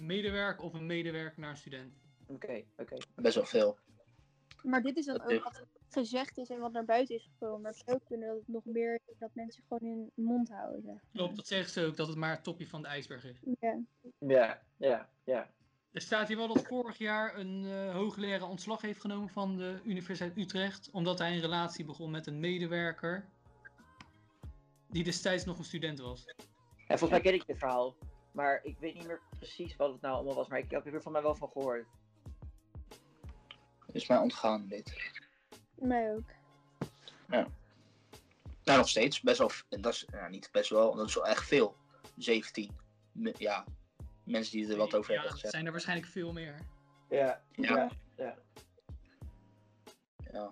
[0.00, 2.06] medewerker of een medewerker naar een student.
[2.28, 2.96] Oké, oké.
[3.14, 3.78] Best wel veel.
[4.62, 7.60] Maar dit is dan Dat ook wat gezegd is en wat naar buiten is gekomen.
[7.60, 10.48] Maar het zou ook kunnen dat het nog meer is dat mensen gewoon hun mond
[10.48, 10.82] houden.
[10.82, 11.00] zeg.
[11.12, 13.40] Klopt, dat zeggen ze ook, dat het maar het topje van de ijsberg is.
[13.60, 13.78] Ja.
[14.18, 15.50] Ja, ja, ja.
[15.92, 19.80] Er staat hier wel dat vorig jaar een eh hoogleraar ontslag heeft genomen van de
[19.84, 20.90] Universiteit Utrecht.
[20.90, 23.28] Omdat hij een relatie begon met een medewerker.
[24.90, 26.24] Die destijds nog een student was.
[26.86, 27.96] En volgens mij ken ik dit verhaal.
[28.32, 30.48] Maar ik weet niet meer precies wat het nou allemaal was.
[30.48, 31.86] Maar ik heb er van mij wel van gehoord.
[33.92, 35.12] Is mij ontgaan dit.
[35.74, 36.30] Mij ook.
[38.64, 39.20] Nou, nog steeds.
[39.20, 39.50] Best wel.
[39.68, 40.94] En dat is ja, niet best wel.
[40.94, 41.76] Dat is wel echt veel.
[42.16, 42.76] 17.
[43.12, 43.64] Me- Ja.
[44.24, 45.52] Mensen die er wat over ja, hebben het gezegd.
[45.52, 46.54] zijn er waarschijnlijk veel meer.
[47.08, 47.76] Ja, Ja.
[47.76, 48.36] ja, ja.
[50.32, 50.50] Ja.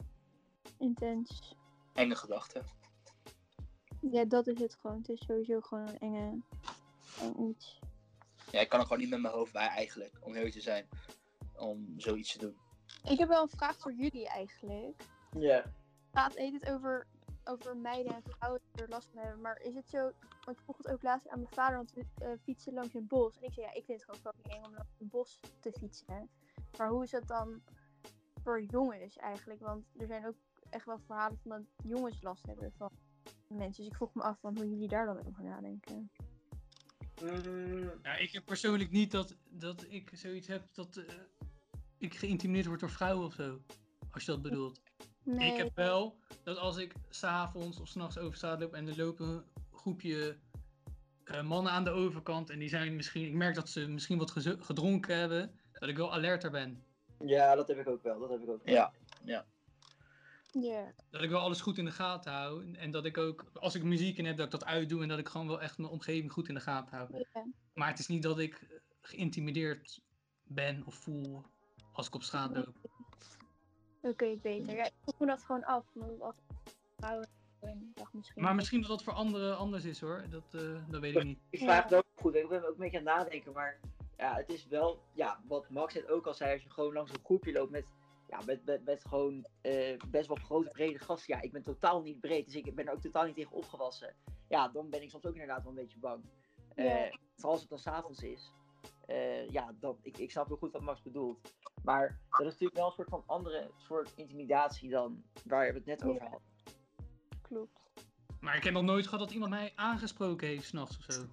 [0.79, 1.55] Intens.
[1.95, 2.65] Enge gedachten.
[4.01, 4.97] Ja, dat is het gewoon.
[4.99, 6.41] Het is sowieso gewoon een enge,
[7.21, 7.79] eng iets.
[8.51, 10.13] Ja, ik kan er gewoon niet met mijn hoofd bij eigenlijk.
[10.21, 10.89] Om heel te zijn.
[11.57, 12.57] Om zoiets te doen.
[13.05, 15.03] Ik heb wel een vraag voor jullie eigenlijk.
[15.39, 15.57] Ja.
[15.57, 17.07] Het gaat heet het over,
[17.45, 19.41] over meiden en vrouwen die er last van hebben.
[19.41, 19.99] Maar is het zo,
[20.45, 23.07] want ik vroeg het ook laatst aan mijn vader, want we eh, fietsen langs een
[23.07, 23.37] bos.
[23.37, 25.73] En ik zei, ja, ik vind het gewoon fucking eng om langs een bos te
[25.73, 26.31] fietsen.
[26.79, 27.63] Maar hoe is dat dan
[28.43, 29.61] voor jongens eigenlijk?
[29.61, 30.37] Want er zijn ook
[30.71, 32.91] echt wel verhalen van dat jongens last hebben van
[33.49, 33.83] mensen.
[33.83, 36.11] Dus ik vroeg me af van hoe jullie daar dan over nadenken.
[37.23, 41.05] Mm, Ja, ik heb persoonlijk niet dat, dat ik zoiets heb dat eh,
[41.99, 43.61] ik geïntimideerd word door vrouwen of zo.
[44.11, 44.81] Als je dat bedoelt.
[45.23, 48.97] Nee, Ik heb wel dat als ik s'avonds of s'nachts over straat loop en er
[48.97, 50.37] lopen een groepje
[51.25, 54.31] eh, mannen aan de overkant en die zijn misschien, ik merk dat ze misschien wat
[54.61, 56.85] gedronken hebben, dat ik wel alerter ben.
[57.19, 58.19] ja, dat heb ik ook wel.
[58.19, 58.75] Dat heb ik ook wel.
[58.75, 58.93] Ja.
[59.25, 59.47] ja.
[61.11, 63.75] Dat ik wel alles goed in de gaten hou en, en dat ik ook, als
[63.75, 65.91] ik muziek in heb, dat ik dat uitdoe en dat ik gewoon wel echt mijn
[65.91, 67.25] omgeving goed in de gaten hou.
[67.75, 70.01] Maar het is niet dat ik geïntimideerd
[70.43, 71.45] ben of voel
[71.97, 72.75] als ik op straat loop.
[74.03, 74.77] Oké, beter.
[74.77, 75.85] Ja, ik vroeg me dat gewoon af.
[76.97, 77.29] Vrouwen
[77.95, 78.43] ik misschien.
[78.43, 81.39] Maar misschien dat dat voor anderen anders is hoor, dat, eh, dat weet ik niet.
[81.51, 82.35] Ik vraag het ook goed.
[82.35, 83.53] Ik ben ook een beetje aan het nadenken.
[83.53, 83.81] Maar
[84.17, 86.53] ja, het is wel, ja, wat Max net ook al zei.
[86.53, 87.85] Als je gewoon langs een groepje loopt met,
[88.29, 91.35] ja, met, met, met gewoon eh, best wel grote, brede gasten.
[91.35, 92.45] Ja, ik ben totaal niet breed.
[92.45, 94.15] Dus ik ben er ook totaal niet tegen opgewassen.
[94.49, 96.25] Ja, dan ben ik soms ook inderdaad wel een beetje bang.
[96.75, 97.19] Eh, Ja.
[97.35, 98.53] Vooral als het dan s'avonds is.
[99.07, 101.55] Eh, ja, dan, ik, ik snap heel goed wat Max bedoelt.
[101.83, 105.87] Maar dat is natuurlijk wel een soort van andere soort intimidatie dan waar we het
[105.87, 106.29] net over Ja.
[106.29, 106.49] hadden.
[107.43, 107.81] Klopt.
[108.41, 111.25] Maar ik heb nog nooit gehad dat iemand mij aangesproken heeft s'nachts of zo.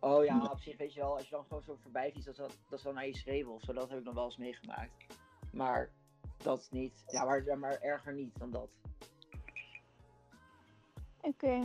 [0.00, 2.36] Oh ja, op zich weet je wel, als je dan gewoon zo voorbij fietst, dat,
[2.36, 4.36] dat, dat is dan naar je schreeuwen of zo, dat heb ik nog wel eens
[4.36, 5.06] meegemaakt.
[5.52, 5.90] Maar
[6.36, 8.70] dat niet, ja, maar, ja, maar erger niet dan dat.
[11.20, 11.60] Oké.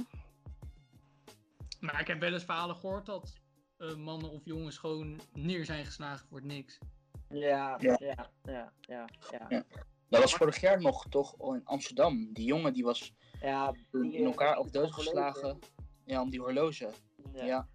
[1.79, 3.33] Maar ik heb wel eens verhalen gehoord dat
[3.81, 6.79] eh, mannen of jongens gewoon neer zijn geslagen voor het niks.
[7.29, 7.95] Ja, Ja.
[7.99, 9.45] ja, ja, ja, ja.
[9.49, 9.63] Ja.
[10.09, 12.33] Dat was vorig jaar nog toch al in Amsterdam.
[12.33, 15.59] Die jongen die was Ja, die, in eh, elkaar of doodgeslagen.
[16.05, 16.89] Ja, om die horloge.
[17.33, 17.67] Ja, Ja.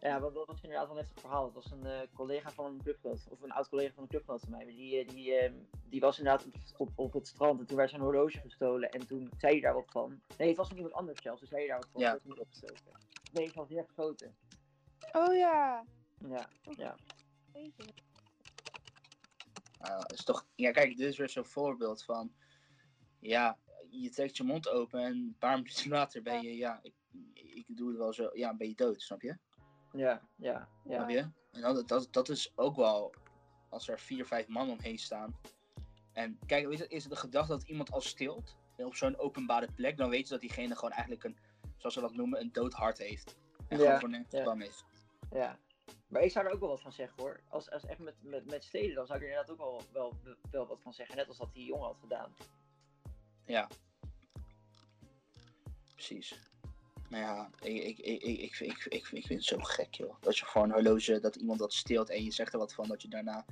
[0.00, 0.18] ja.
[0.18, 1.44] Dat was inderdaad wel een heftig verhaal.
[1.44, 4.40] Het was een eh, collega van een clubgenoot, of een oud collega van een clubgenoot
[4.40, 4.64] van mij.
[4.64, 5.52] Die, die, eh,
[5.84, 9.06] die was inderdaad op, op, op het strand en toen werd zijn horloge gestolen en
[9.06, 10.20] toen zei hij daar wat van.
[10.38, 12.00] Nee, het was nog iemand anders zelfs, dus zei hij daar wat van.
[12.00, 12.10] Ja.
[12.10, 13.02] werd niet opgestoken.
[13.42, 14.36] Het was direct geschoten.
[15.12, 15.84] Oh ja.
[16.28, 16.96] Ja, ja.
[19.80, 22.34] Uh, is toch, ja, kijk, dit is weer zo'n voorbeeld van.
[23.20, 23.58] Ja,
[23.90, 26.94] je trekt je mond open en een paar minuten later ben je, ja, ik,
[27.32, 29.36] ik doe het wel zo, ja, ben je dood, snap je?
[29.92, 30.94] Ja, ja, ja.
[30.94, 31.30] Snap je?
[31.52, 33.14] En dat, dat, dat is ook wel,
[33.70, 35.36] als er vier, vijf man omheen staan.
[36.12, 39.68] En kijk, weet je, is het de gedachte dat iemand al stilt op zo'n openbare
[39.74, 41.36] plek, dan weet je dat diegene gewoon eigenlijk een,
[41.76, 43.36] zoals ze dat noemen, een dood hart heeft.
[43.68, 44.54] En gewoon voor nergens ja.
[44.54, 44.84] is.
[45.30, 45.58] Ja,
[46.08, 47.40] maar ik zou er ook wel wat van zeggen hoor.
[47.48, 50.36] Als, als echt met, met, met steden, dan zou ik er inderdaad ook wel, wel,
[50.50, 51.16] wel wat van zeggen.
[51.16, 52.34] Net als dat die jongen had gedaan.
[53.44, 53.68] Ja.
[55.92, 56.38] Precies.
[57.10, 60.20] Maar ja, ik, ik, ik, ik, ik, ik, ik, vind het zo gek joh.
[60.20, 62.88] Dat je gewoon een horloge, dat iemand dat steelt en je zegt er wat van,
[62.88, 63.44] dat je daarna...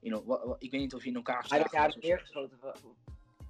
[0.00, 1.70] You ik weet niet of je in elkaar gaat.
[1.70, 2.58] Hij is neergeschoten.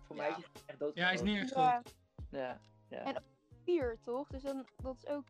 [0.07, 0.95] Voor, mij is hij echt dood.
[0.95, 1.83] Ja, hij is neergeschoten.
[2.31, 2.61] Ja.
[2.89, 3.23] ja.
[3.65, 4.29] Vier, toch?
[4.29, 5.25] Dus dan, dat is ook...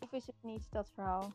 [0.00, 1.32] Of is het niet, dat verhaal?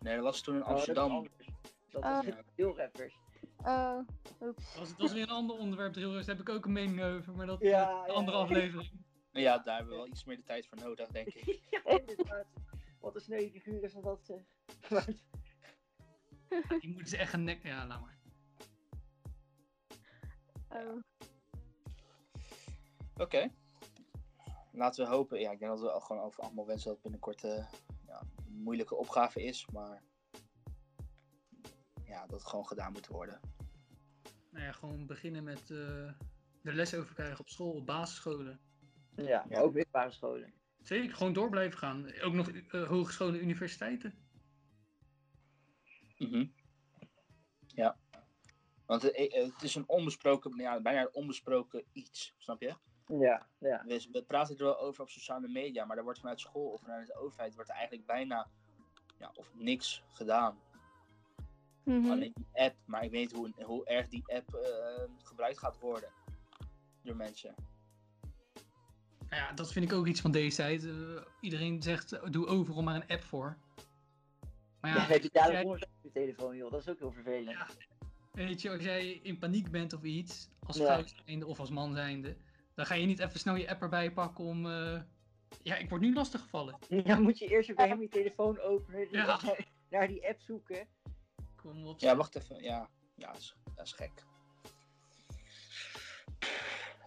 [0.00, 1.10] Nee, dat was toen in Oh, Amsterdam.
[1.10, 1.48] anders.
[1.90, 2.18] Dat Oh.
[2.24, 3.18] is heel rappers.
[3.64, 3.98] Oh,
[4.40, 4.74] oeps.
[4.74, 6.26] Dat dat is weer een ander onderwerp, drillers.
[6.26, 8.42] Daar heb ik ook een mening over, maar dat Ja, is een ja, andere ja.
[8.42, 8.90] aflevering.
[9.32, 11.60] ja, daar hebben we wel iets meer de tijd voor nodig, denk ik.
[11.70, 12.46] ja, inderdaad.
[13.00, 14.40] Wat een sneuwe figuur is dat zeg.
[14.90, 15.06] Maar-
[16.80, 17.62] Die moeten ze echt een nek...
[17.62, 18.18] Ja, laat maar.
[20.68, 21.02] Oh.
[23.16, 23.50] Oké.
[24.72, 25.40] Laten we hopen.
[25.40, 27.66] Ja, ik denk dat we al gewoon over allemaal wensen dat het binnenkort eh,
[28.06, 30.02] ja, een moeilijke opgave is, maar
[32.04, 33.40] ja, dat het gewoon gedaan moet worden.
[34.50, 36.12] Nou ja, gewoon beginnen met eh,
[36.62, 38.60] de les over krijgen op school, op basisscholen.
[39.16, 40.52] Ja, maar ook middelbare scholen.
[40.82, 42.20] Zeker, gewoon door blijven gaan.
[42.20, 44.14] Ook nog eh, hogescholen, universiteiten.
[46.18, 46.46] Mhm.
[47.66, 47.98] Ja.
[48.86, 52.74] Want eh, het is een onbesproken, ja, bijna een onbesproken iets, snap je?
[53.18, 53.82] Ja, ja.
[53.86, 56.80] Dus we praten er wel over op sociale media, maar er wordt vanuit school of
[56.80, 58.48] vanuit de overheid wordt er eigenlijk bijna
[59.18, 60.58] ja, of niks gedaan.
[61.84, 62.10] Mhm.
[62.10, 65.78] Alleen die app, maar ik weet niet hoe, hoe erg die app eh, gebruikt gaat
[65.78, 66.10] worden
[67.02, 67.54] door mensen.
[69.28, 70.84] Nou ja, dat vind ik ook iets van deze tijd.
[70.84, 73.56] Eh, iedereen zegt, doe overal maar een app voor.
[74.80, 76.70] Maar Ja, ja, heb je daar jij- een op je telefoon, joh.
[76.70, 77.56] Dat is ook heel vervelend.
[77.56, 77.66] Ja.
[78.32, 80.84] weet je, als jij in paniek bent of iets, als Ja.
[80.84, 82.36] vrouw zijnde of als man zijnde,
[82.74, 84.66] dan ga je niet even snel je app erbij pakken om...
[84.66, 85.00] eh,
[85.62, 86.78] Ja, ik word nu lastiggevallen.
[86.88, 89.40] Ja, moet je eerst hem je telefoon openen, Ja.
[89.90, 90.88] naar die app zoeken.
[91.56, 92.00] Kom op.
[92.00, 92.62] Ja, wacht even.
[92.62, 94.12] Ja, ja dat, is, dat is gek.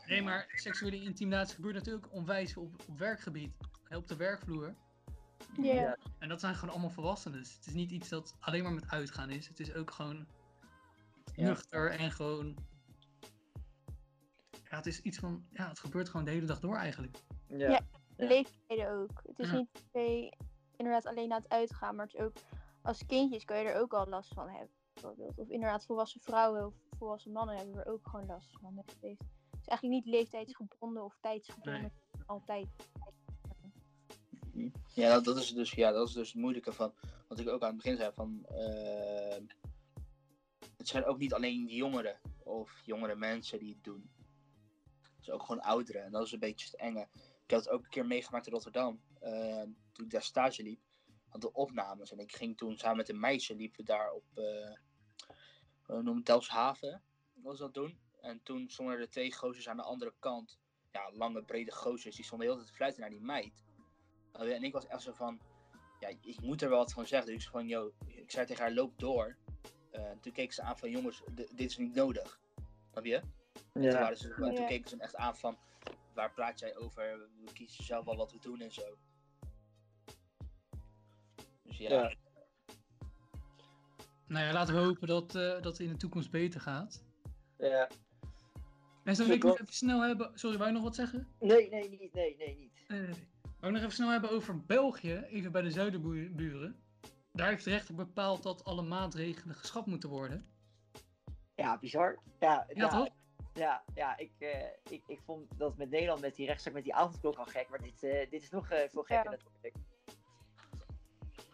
[0.07, 3.51] Nee, maar seksuele intimidatie gebeurt natuurlijk onwijs op, op werkgebied.
[3.89, 4.75] Op de werkvloer.
[5.61, 5.97] Ja.
[6.19, 7.39] En dat zijn gewoon allemaal volwassenen.
[7.39, 9.47] Dus het is niet iets dat alleen maar met uitgaan is.
[9.47, 10.27] Het is ook gewoon
[11.35, 11.47] Ja.
[11.47, 12.55] nuchter en gewoon...
[14.73, 15.45] Ja, het is iets van...
[15.51, 17.17] Ja, het gebeurt gewoon de hele dag door eigenlijk.
[17.47, 17.69] Ja.
[17.69, 17.81] Ja.
[18.17, 19.21] Leeftijden ook.
[19.25, 19.55] Het is Ja.
[19.55, 20.35] niet
[20.75, 22.33] inderdaad alleen aan het uitgaan, maar het is ook
[22.81, 24.69] als kindjes kan je er ook al last van hebben.
[24.93, 25.37] Bijvoorbeeld.
[25.37, 28.77] Of inderdaad volwassen vrouwen of volwassen mannen hebben er ook gewoon last van.
[28.77, 29.17] Het is
[29.51, 31.81] het is eigenlijk niet leeftijdsgebonden of tijdsgebonden.
[31.81, 31.91] Nee.
[32.25, 32.67] Altijd.
[34.87, 36.93] Ja, dat, dat, is dus, ja, dat is dus het moeilijke van.
[37.27, 38.45] Wat ik ook aan het begin zei: van.
[38.45, 39.41] eh,
[40.77, 44.09] het zijn ook niet alleen jongeren of jongere mensen die het doen.
[45.23, 46.03] Is ook gewoon ouderen.
[46.03, 47.07] En dat is een beetje het enge.
[47.43, 49.01] Ik heb het ook een keer meegemaakt in Rotterdam.
[49.19, 49.61] eh,
[49.91, 50.79] toen ik daar stage liep.
[51.27, 52.11] Hadden opnames.
[52.11, 53.55] En ik ging toen samen met een meisje.
[53.55, 54.23] liepen we daar op.
[54.33, 54.75] eh
[55.85, 57.01] we noemen het Delfshaven.
[57.33, 57.99] Was dat doen.
[58.21, 60.59] En toen stonden er twee gozers aan de andere kant.
[60.91, 62.15] Ja, lange, brede gozers.
[62.15, 63.63] Die stonden heel de tijd te fluiten naar die meid.
[64.41, 65.39] Uh, En ik was echt zo van,
[65.99, 67.33] ja, ik moet er wel wat van zeggen.
[67.33, 69.37] Dus ik zei van, ik zei tegen haar, loop door.
[69.91, 72.39] Uh, en toen keek ze aan van, jongens, dit is niet nodig.
[72.91, 73.21] Snap je?
[73.73, 73.91] Toen, Ja.
[73.93, 74.67] waren ze, en toen Ja.
[74.67, 75.57] keken ze hem echt aan van,
[76.13, 77.19] waar praat jij over?
[77.45, 78.97] We kiezen zelf wel wat we doen en zo.
[81.63, 82.13] Dus ja, Ja.
[84.27, 87.03] Nou ja, laten we hopen dat, eh, dat het in de toekomst beter gaat.
[87.57, 87.87] Ja.
[89.03, 90.31] En zo wil ik nog even snel hebben...
[90.39, 91.27] Sorry, wou je nog wat zeggen?
[91.39, 92.13] Nee, nee, niet.
[92.13, 92.83] Nee, nee, niet.
[92.87, 93.05] Nee.
[93.41, 96.79] Wou ik nog even snel hebben over België, even bij de zuiderburen.
[97.31, 100.45] Daar heeft de rechter bepaald dat alle maatregelen geschrapt moeten worden.
[101.55, 102.19] Ja, bizar.
[102.39, 103.07] Ja, Ja, toch?
[103.53, 106.95] Ja, ja ik, eh, ik, ik vond dat met Nederland met die rechtszaak met die
[106.95, 109.37] avondklok al gek, maar dit, eh, dit is nog eh, veel gekker Ja.
[109.37, 109.75] natuurlijk.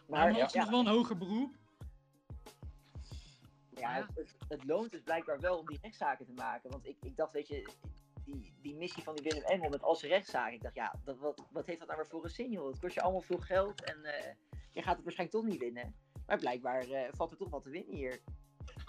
[0.06, 1.54] Maar, Maar ja, nog wel een hoger beroep.
[3.70, 4.06] ja, Ja.
[4.14, 6.70] Het, het loont dus blijkbaar wel om die rechtszaken te maken.
[6.70, 7.68] Want ik, ik dacht, weet je,
[8.24, 11.18] die, die missie van die Willem Engel met al zijn rechtszaken, ik dacht, ja, dat,
[11.18, 12.66] wat, wat heeft dat nou weer voor een zin, joh?
[12.66, 14.34] Het kost je allemaal veel geld en eh,
[14.70, 15.94] je gaat het waarschijnlijk toch niet winnen.
[16.26, 18.20] Maar blijkbaar eh, valt er toch wat te winnen hier.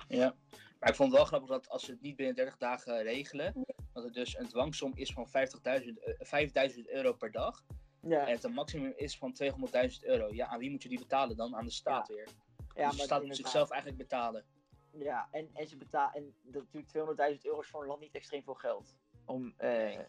[0.08, 0.36] ja.
[0.82, 3.66] Maar ik vond het wel grappig dat als ze het niet binnen 30 dagen regelen,
[3.94, 7.64] dat het dus een dwangsom is van 50.000 eh, 5000 euro per dag.
[8.02, 9.50] Ja, En het een maximum is van 200.000
[10.02, 10.34] euro.
[10.34, 11.56] Ja, aan wie moet je die betalen dan?
[11.56, 12.28] Aan de staat weer.
[12.76, 14.46] ja dus de staat moet zichzelf eigenlijk betalen.
[14.92, 16.14] Ja, en, en ze betalen.
[16.14, 18.96] En dat natuurlijk 200.000 euro is voor een land niet extreem veel geld.
[19.26, 20.00] Om, eh,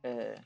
[0.00, 0.38] eh,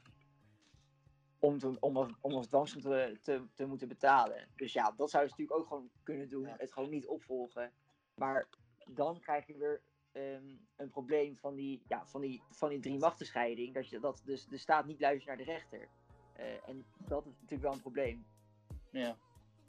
[1.38, 4.48] om, te, om, als, om als dwangsom te, te, te moeten betalen.
[4.56, 6.46] Dus ja, dat zouden ze natuurlijk ook gewoon kunnen doen.
[6.46, 6.54] Ja.
[6.58, 7.72] Het gewoon niet opvolgen.
[8.14, 8.48] Maar
[8.86, 12.98] dan krijg je weer ehm, een probleem van die, ja, van die, van die drie
[12.98, 13.74] machtenscheiding.
[13.74, 15.88] Dat, je, dat dus de staat niet luistert naar de rechter.
[16.32, 18.26] Eh, en dat is natuurlijk wel een probleem.
[18.90, 19.16] Ja.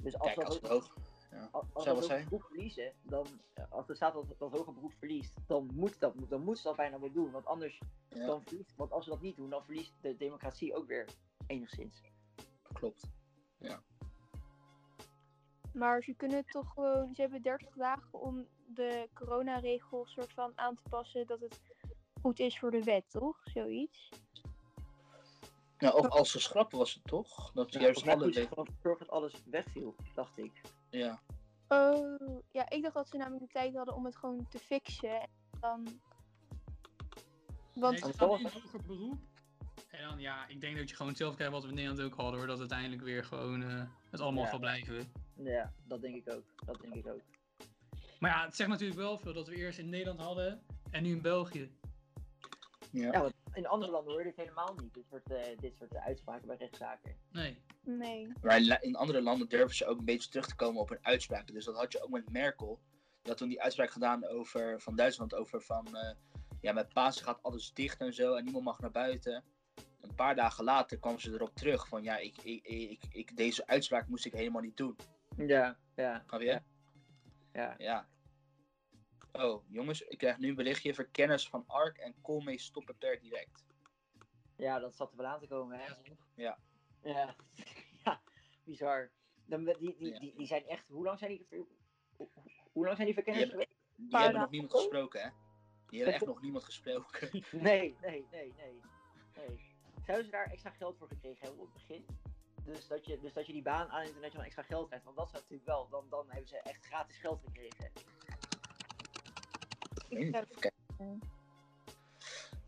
[0.01, 0.95] Dus als Kijk, als het hoog.
[1.32, 1.49] Ja.
[1.51, 2.24] als, als Zou we wat dat zijn?
[2.24, 6.14] beroep verliezen, dan, eh, als de staat dat, dat hoger beroep verliest, dan moet, dat,
[6.30, 7.32] dan moet ze dat bijna wel doen.
[7.32, 8.26] Want anders, Ja.
[8.26, 11.05] dan verliest, want als ze dat niet doen, dan verliest de democratie ook weer
[11.47, 12.01] enigszins.
[12.74, 13.09] Klopt.
[15.74, 20.76] Maar ze kunnen toch gewoon, ze hebben 30 dagen om de coronaregels soort van aan
[20.76, 21.61] te passen dat het
[22.21, 23.38] goed is voor de wet, toch?
[23.43, 24.09] Zoiets.
[25.78, 27.51] Nou, of als ze schrappen was het toch?
[27.51, 30.61] Dat Ja, juist alle gewoon zorgen dat alles wegviel, dacht ik.
[30.89, 31.21] Ja.
[31.67, 35.19] Oh, ja, ik dacht dat ze namelijk de tijd hadden om het gewoon te fixen.
[35.19, 35.88] En dan...
[37.74, 39.17] Want Nee, in hoger beroep.
[39.93, 42.13] En dan, ja, ik denk dat je gewoon hetzelfde krijgt wat we in Nederland ook
[42.19, 42.47] hadden hoor.
[42.47, 44.49] Dat uiteindelijk weer gewoon eh, het allemaal Ja.
[44.49, 45.11] zal blijven.
[45.35, 46.43] Ja, dat denk ik ook.
[46.65, 47.21] Dat denk ik ook.
[48.19, 51.11] Maar ja, het zegt natuurlijk wel veel dat we eerst in Nederland hadden en nu
[51.11, 51.71] in België.
[52.91, 53.11] Ja.
[53.11, 54.93] Ja, want in andere landen hoor je dit helemaal niet.
[54.93, 57.15] Dit soort, eh, dit soort eh, uitspraken bij rechtszaken.
[57.31, 57.57] Nee.
[57.81, 58.27] nee.
[58.41, 61.53] Maar in andere landen durven ze ook een beetje terug te komen op hun uitspraken.
[61.53, 62.79] Dus dat had je ook met Merkel.
[63.21, 65.95] Die had toen die uitspraak gedaan over, van Duitsland over van...
[65.97, 66.15] eh,
[66.61, 69.43] ja, met Pasen gaat alles dicht en zo en niemand mag naar buiten.
[70.04, 72.04] Een paar dagen later kwam ze erop terug van...
[72.04, 74.95] Ja, ik, ik, ik, ik, deze uitspraak moest ik helemaal niet doen.
[75.38, 76.24] Ja, ja.
[76.28, 76.62] Snap je?
[77.54, 77.76] Ja.
[77.78, 78.08] Ja.
[79.32, 80.93] Oh, jongens, ik krijg nu een berichtje.
[80.93, 83.66] Verkenners van ARK en Colmee stoppen per direct.
[84.56, 85.86] Ja, dat zat er wel aan te komen, hè?
[86.36, 86.58] Ja?
[87.04, 87.36] Ja,
[88.06, 88.22] ja
[88.64, 89.12] bizar.
[89.45, 90.20] Dan, die, die, Ja.
[90.20, 92.30] die, die zijn echt, hoe lang zijn die, hoe,
[92.72, 93.76] hoe- lang zijn die verkenners Die geweest?
[93.95, 95.30] Die hebben nog niemand gesproken, hè?
[95.88, 97.30] Die hebben echt nog niemand gesproken.
[97.51, 98.80] Nee, nee, nee, nee,
[99.36, 99.72] nee.
[100.06, 102.06] Zouden ze daar extra geld voor gekregen hebben op het begin?
[102.66, 104.88] Dus dat je, dus dat je die baan aanneemt en dat je dan extra geld
[104.88, 105.06] krijgt.
[105.06, 107.91] Want dat is natuurlijk wel, dan, dan hebben ze echt gratis geld gekregen.
[110.10, 110.32] Ik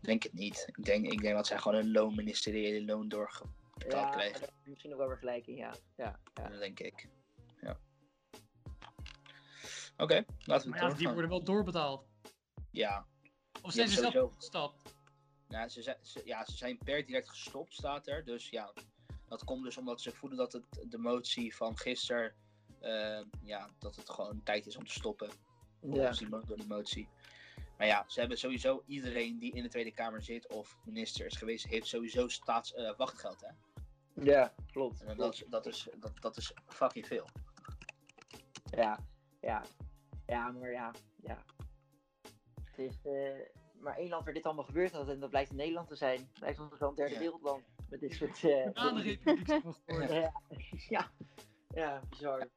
[0.00, 0.64] denk het niet.
[0.76, 4.48] Ik denk, ik denk dat zij gewoon een loon, ministeriële loon doorgebetaald Ja, krijgen.
[4.64, 5.74] misschien ook wel weer gelijk in, ja.
[5.96, 6.48] ja, ja.
[6.48, 7.08] Dat denk ik.
[7.60, 7.78] Ja.
[9.96, 12.06] Oké, laten we Maar ja, die worden wel doorbetaald.
[12.70, 13.06] Ja,
[13.62, 14.36] Of zijn ze zelf sowieso.
[14.36, 14.95] gestapt?
[15.48, 18.24] Nou, ze, zijn- ze- ja, ze zijn per direct gestopt, staat er.
[18.24, 18.72] Dus ja,
[19.28, 22.34] dat komt dus omdat ze voelen dat het, de motie van gisteren,
[22.80, 25.30] eh, ja, dat het gewoon tijd is om te stoppen.
[25.80, 26.10] ja.
[26.46, 27.08] Door die motie.
[27.78, 31.36] Maar ja, ze hebben sowieso iedereen die in de Tweede Kamer zit of minister is
[31.36, 33.40] geweest, heeft sowieso staats eh, wachtgeld.
[33.40, 33.50] Hè?
[34.24, 35.00] Ja, klopt.
[35.00, 35.50] En dat, klopt.
[35.50, 37.28] dat, is, dat, dat is fucking veel.
[38.70, 38.98] Ja,
[39.40, 39.62] ja.
[40.26, 40.90] Ja, maar ja,
[41.22, 41.44] ja.
[42.64, 43.38] Het is eh,
[43.80, 46.30] maar één land waar dit allemaal gebeurd had en dat blijkt in Nederland te zijn.
[46.40, 47.18] Lijkt ons wel een derde Ja.
[47.20, 48.30] wereldland met dit soort...
[48.44, 49.18] eh, zijn
[49.84, 50.20] geworden.
[50.20, 50.32] ja,
[50.88, 51.10] ja,
[51.74, 52.40] ja, bizar.
[52.40, 52.50] Een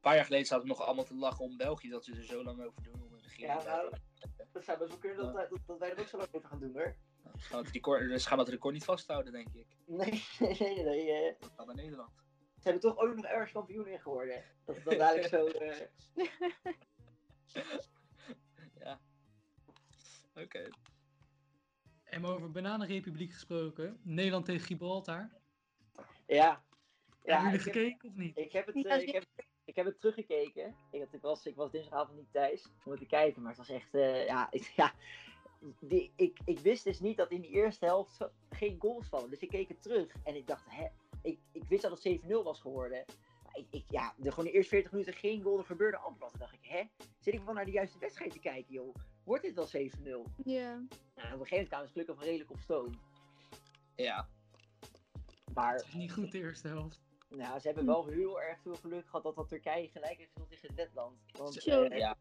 [0.00, 2.42] paar jaar geleden zaten we nog allemaal te lachen om België, dat ze er zo
[2.44, 3.90] lang over doen om een regering Ja, te nou,
[4.52, 6.48] dat zou best wel kunnen dat, wij- dat, dat wij er ook zo lang over
[6.48, 6.96] gaan doen hoor.
[7.38, 9.66] Ze gaan het record, dus gaan dat record niet vasthouden, denk ik.
[9.86, 10.06] Nee,
[10.38, 10.82] nee, nee.
[10.84, 12.10] nee eh, Dat gaat naar Nederland.
[12.56, 14.44] ze hebben toch ook nog ergens kampioen in geworden.
[14.64, 15.46] Dat is dan dadelijk zo...
[15.46, 15.78] eh,
[16.14, 17.80] Ja.
[20.36, 20.68] Oké.
[22.02, 24.00] En maar over bananenrepubliek gesproken.
[24.02, 25.30] Nederland tegen Gibraltar.
[26.26, 26.64] ja.
[27.22, 28.36] Hebben Ja, jullie ik heb, gekeken of niet?
[28.38, 29.24] ik heb het, eh, ik heb,
[29.64, 30.74] ik heb het teruggekeken.
[30.90, 33.66] Ik, had, ik, was, ik was dinsdagavond niet thuis om het te kijken, maar het
[33.66, 33.94] was echt...
[33.94, 34.94] eh, ja, ik, ja
[35.80, 39.30] die, ik, ik wist dus niet dat in die eerste helft geen goals vallen.
[39.30, 40.86] Dus ik keek het terug en ik dacht, hè,
[41.22, 43.04] ik, ik wist dat het 7-0 was geworden.
[43.42, 46.20] Maar ik, ik, ja, de, gewoon de eerste 40 minuten geen goal, er gebeurde amper
[46.20, 46.30] wat.
[46.30, 46.82] Toen dacht ik, hè,
[47.18, 48.94] zit ik wel naar de juiste wedstrijd te kijken, joh?
[49.26, 50.30] Wordt dit wel 7-0?
[50.44, 50.70] Ja.
[50.74, 52.90] Nou, op een gegeven moment kwamen ze gelukkig wel redelijk op stoom.
[53.96, 54.28] Ja.
[55.54, 57.00] Maar Het is niet goed de eerste helft.
[57.28, 60.60] nou, ze hebben wel heel erg veel geluk gehad dat dat Turkije gelijk heeft gespeeld
[60.60, 61.18] tegen Letland.
[61.32, 62.16] Want eh, Ja.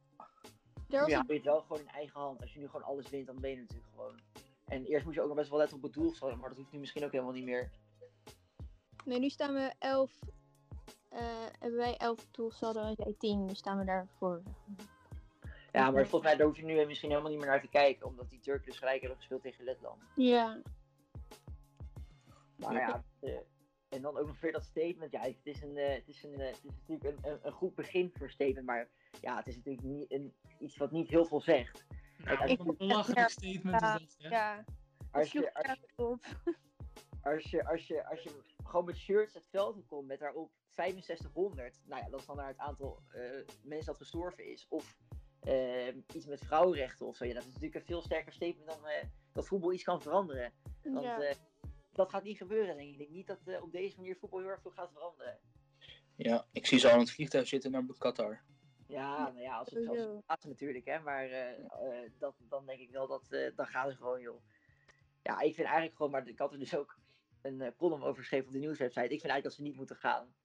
[0.88, 2.42] Daar was nu je het wel gewoon in eigen hand.
[2.42, 4.20] Als je nu gewoon alles wint, dan ben je natuurlijk gewoon.
[4.66, 5.94] En eerst moest je ook nog best wel letten op het
[6.40, 7.72] maar dat hoeft nu misschien ook helemaal niet meer.
[9.06, 10.20] Nee, nu staan we 11.
[11.10, 13.48] eh hebben wij 11 doelsaldo en jij 10.
[13.48, 14.42] Dus staan we daarvoor.
[15.76, 18.08] Ja, maar volgens mij daar hoef je nu misschien helemaal niet meer naar te kijken,
[18.08, 20.02] omdat die Turken dus gelijk hebben gespeeld tegen Letland.
[20.16, 20.62] Ja.
[22.56, 23.38] Maar ja, eh,
[23.90, 25.12] en dan ook nog weer dat statement.
[25.12, 27.52] Ja, het is, een, eh, het is, een, eh, het is natuurlijk een, een, een
[27.52, 28.90] goed begin voor statement, maar
[29.22, 31.86] ja, het is natuurlijk niet een, iets wat niet heel veel zegt.
[32.18, 34.30] Nou, een belachelijk statement is dat, hè?
[34.30, 34.64] Ja.
[35.12, 35.54] Als je,
[37.24, 41.82] als, je, als je, als je gewoon met shirts het veld komt met daarop 6500,
[41.86, 43.22] nou ja, dat is dan naar het aantal eh,
[43.64, 44.98] mensen dat gestorven is, of
[46.14, 49.04] iets met vrouwenrechten of zo, ja, dat is natuurlijk een veel sterker statement dan eh,
[49.34, 50.54] dat voetbal iets kan veranderen.
[50.84, 51.22] Want Ja.
[51.22, 51.36] eh,
[51.92, 52.92] dat gaat niet gebeuren, denk ik.
[52.94, 55.40] Ik denk niet dat eh, op deze manier voetbal heel erg veel gaat veranderen.
[56.16, 58.42] ja, ik zie ze al in het vliegtuig zitten naar Qatar.
[58.88, 61.00] Ja, nou ja, als het het plaatsen natuurlijk, hè.
[61.00, 64.42] Maar eh, eh, dat, dan denk ik wel dat, eh dan gaat het gewoon, joh.
[65.24, 66.98] Ja, ik vind eigenlijk gewoon, maar ik had er dus ook
[67.42, 69.04] een column over geschreven op de nieuwswebsite.
[69.04, 70.36] Ik vind eigenlijk dat ze niet moeten gaan.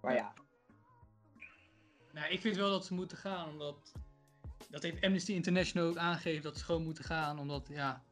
[0.00, 0.32] Maar ja,
[2.12, 3.92] Nou, ik vind wel dat ze moeten gaan, omdat...
[4.70, 8.02] Dat heeft Amnesty International ook aangegeven dat ze gewoon moeten gaan, omdat, ja...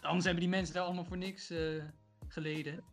[0.00, 1.84] Anders hebben die mensen daar allemaal voor niks eh,
[2.28, 2.84] geleden.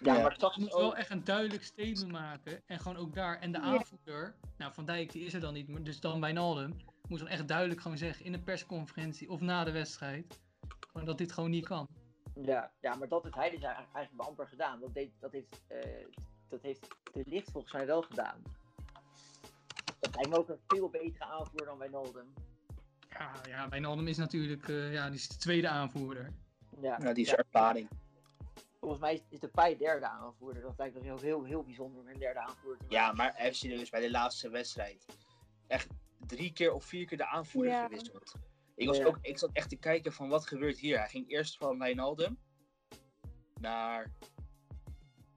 [0.00, 0.22] ja, Ja.
[0.22, 2.62] maar ik zag Ze het moeten wel echt een duidelijk statement maken.
[2.66, 3.40] En gewoon ook daar.
[3.40, 3.64] En de Ja.
[3.64, 6.76] aanvoerder, nou Van Dijk die is er dan niet, maar dus dan Wijnaldum,
[7.08, 10.40] moet dan echt duidelijk gewoon zeggen in een persconferentie of na de wedstrijd.
[10.88, 11.88] Gewoon dat dit gewoon niet kan.
[12.34, 14.80] Ja, ja, maar dat heeft hij dus eigenlijk amper gedaan.
[14.80, 16.06] Dat, deed, dat, heeft, eh,
[16.48, 18.42] dat heeft de licht volgens mij wel gedaan.
[20.12, 22.32] Lijkt me ook een veel betere aanvoerder dan Wijnaldum.
[23.08, 26.32] Ja, ja Wijnaldum is natuurlijk eh, ja, die is de tweede aanvoerder.
[26.80, 27.36] Ja, Ja, die is ja.
[27.36, 27.88] ervaring.
[28.80, 30.62] Volgens mij is- de Pai derde aanvoerder.
[30.62, 33.54] Dat lijkt me heel, heel, heel bijzonder om een derde aanvoerder te Ja, maar even
[33.54, 35.04] serieus, bij de laatste wedstrijd.
[35.66, 35.86] Echt
[36.26, 37.82] drie keer of vier keer de aanvoerder Ja.
[37.82, 38.32] gewisseld.
[38.74, 39.04] Ik, was Ja.
[39.06, 40.98] ook, ik zat echt te kijken van wat gebeurt hier.
[40.98, 42.38] Hij ging eerst van Wijnaldum
[43.60, 44.12] naar...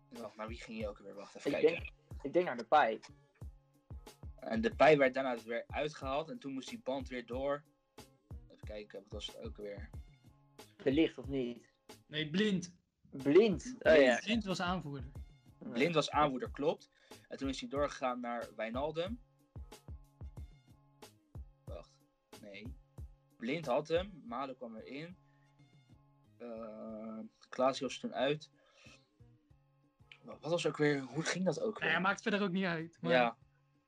[0.10, 1.14] Wacht, naar wie ging hij ook weer?
[1.16, 1.80] Wacht, even Ik kijken.
[1.84, 1.92] denk,
[2.22, 3.00] ik denk naar de Pai.
[4.40, 7.64] En de pij werd daarna weer uitgehaald en toen moest die band weer door.
[8.52, 9.90] Even kijken, wat was het ook weer?
[10.84, 11.66] De licht of niet?
[12.08, 12.74] Nee, blind.
[13.12, 13.76] Blind.
[13.80, 14.20] Oh ja.
[14.24, 15.12] Blind was aanvoerder.
[15.58, 16.92] Blind was aanvoerder, klopt.
[17.28, 19.20] En toen is hij doorgegaan naar Wijnaldum.
[21.64, 21.92] Wacht,
[22.42, 22.76] nee.
[23.38, 25.18] Blind had hem, Malen kwam erin.
[26.42, 27.20] Uh,
[27.50, 28.50] Klaas was toen uit.
[30.24, 31.92] Wat was ook weer, hoe ging dat ook Nou weer?
[31.94, 32.98] ja, maakt verder ook niet uit.
[33.02, 33.38] Maar Ja,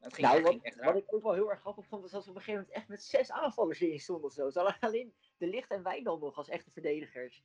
[0.02, 2.24] ging, Nou, wat, ging echt wat ik ook wel heel erg grappig vond, was dat
[2.24, 4.50] ze op een gegeven moment echt met zes aanvallers in stonden of zo.
[4.50, 7.44] Ze hadden alleen de Licht en Wijndal nog als echte verdedigers.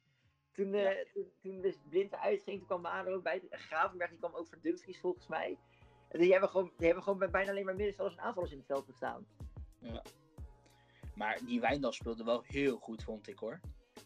[0.52, 1.04] Toen, eh, Ja.
[1.12, 3.42] toen, toen dus Blind eruit ging, toen kwam Maro ook bij.
[3.50, 5.58] Gravenberg die kwam ook voor Dumfries volgens mij.
[6.08, 8.58] En die hebben gewoon, die hebben gewoon bij bijna alleen maar middenvelders en aanvallers in
[8.58, 9.26] het veld gestaan.
[11.14, 13.60] Maar die Wijndal speelde wel heel goed, vond ik hoor.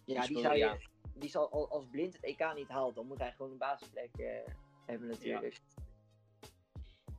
[0.05, 0.77] Ja, die, zou je, ja.
[1.15, 4.11] die zal al- als Blind het EK niet haalt, dan moet hij gewoon een basisplek
[4.17, 4.27] eh,
[4.87, 5.61] hebben natuurlijk.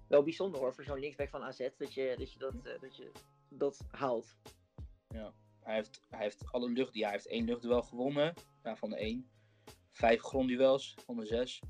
[0.09, 2.95] Wel bijzonder hoor, voor zo'n linksback van AZ, dat je dat, je dat, eh, dat,
[2.95, 3.11] je
[3.49, 4.35] dat haalt.
[5.59, 8.33] Hij heeft, hij heeft alle lucht, ja, hij heeft één luchtduel gewonnen.
[8.63, 9.29] Ja, van de één.
[9.91, 11.61] Vijf grondduels van de zes.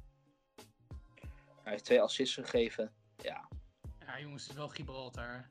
[1.64, 2.94] Hij heeft twee assists gegeven.
[3.18, 3.48] Ja,
[4.00, 5.50] ja, jongens, het is wel Gibraltar.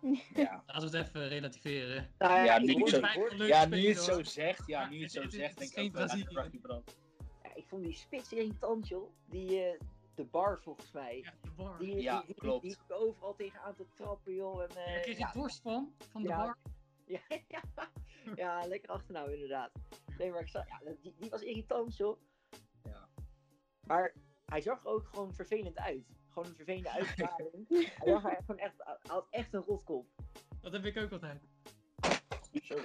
[0.34, 0.62] ja.
[0.66, 2.14] Laten we het even relativeren.
[2.18, 3.00] Nou Ja, nu zo-
[3.46, 6.04] ja het zo zegt, ja, Ja, nu het zo zegt, denk ik geen ook ja,
[6.04, 6.24] Brazilië.
[6.24, 6.96] Brazilië brand.
[7.42, 9.10] Ja, ik vond die spits irritant, joh.
[9.28, 9.80] Die, eh,
[10.14, 11.16] de bar volgens mij.
[11.18, 11.78] Ja, de bar.
[11.78, 12.62] Die, Ja, die, die, klopt.
[12.62, 14.62] Die, die overal tegenaan te trappen, joh.
[14.62, 16.36] En, eh, Daar kreeg je ja, dorst van, van de Ja.
[16.44, 16.58] bar.
[17.04, 17.62] ja, ja,
[18.36, 19.72] ja, lekker achternaam inderdaad.
[20.18, 22.20] Nee, maar ik zag, ja, die, die was irritant, joh.
[22.82, 23.08] Ja.
[23.86, 26.06] Maar hij zag er ook gewoon vervelend uit.
[26.28, 27.68] Gewoon een vervelende uitstraling.
[27.68, 30.06] hij zag er echt gewoon echt, hij had echt een rotkop.
[30.60, 31.42] Dat heb ik ook altijd.
[32.62, 32.76] Zo.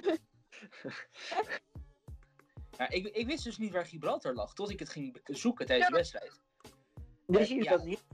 [2.78, 5.88] Ja, ik, ik wist dus niet waar Gibraltar lag, tot ik het ging zoeken tijdens
[5.88, 6.40] de wedstrijd.
[7.30, 7.70] Dus je ja.
[7.70, 8.04] dat niet.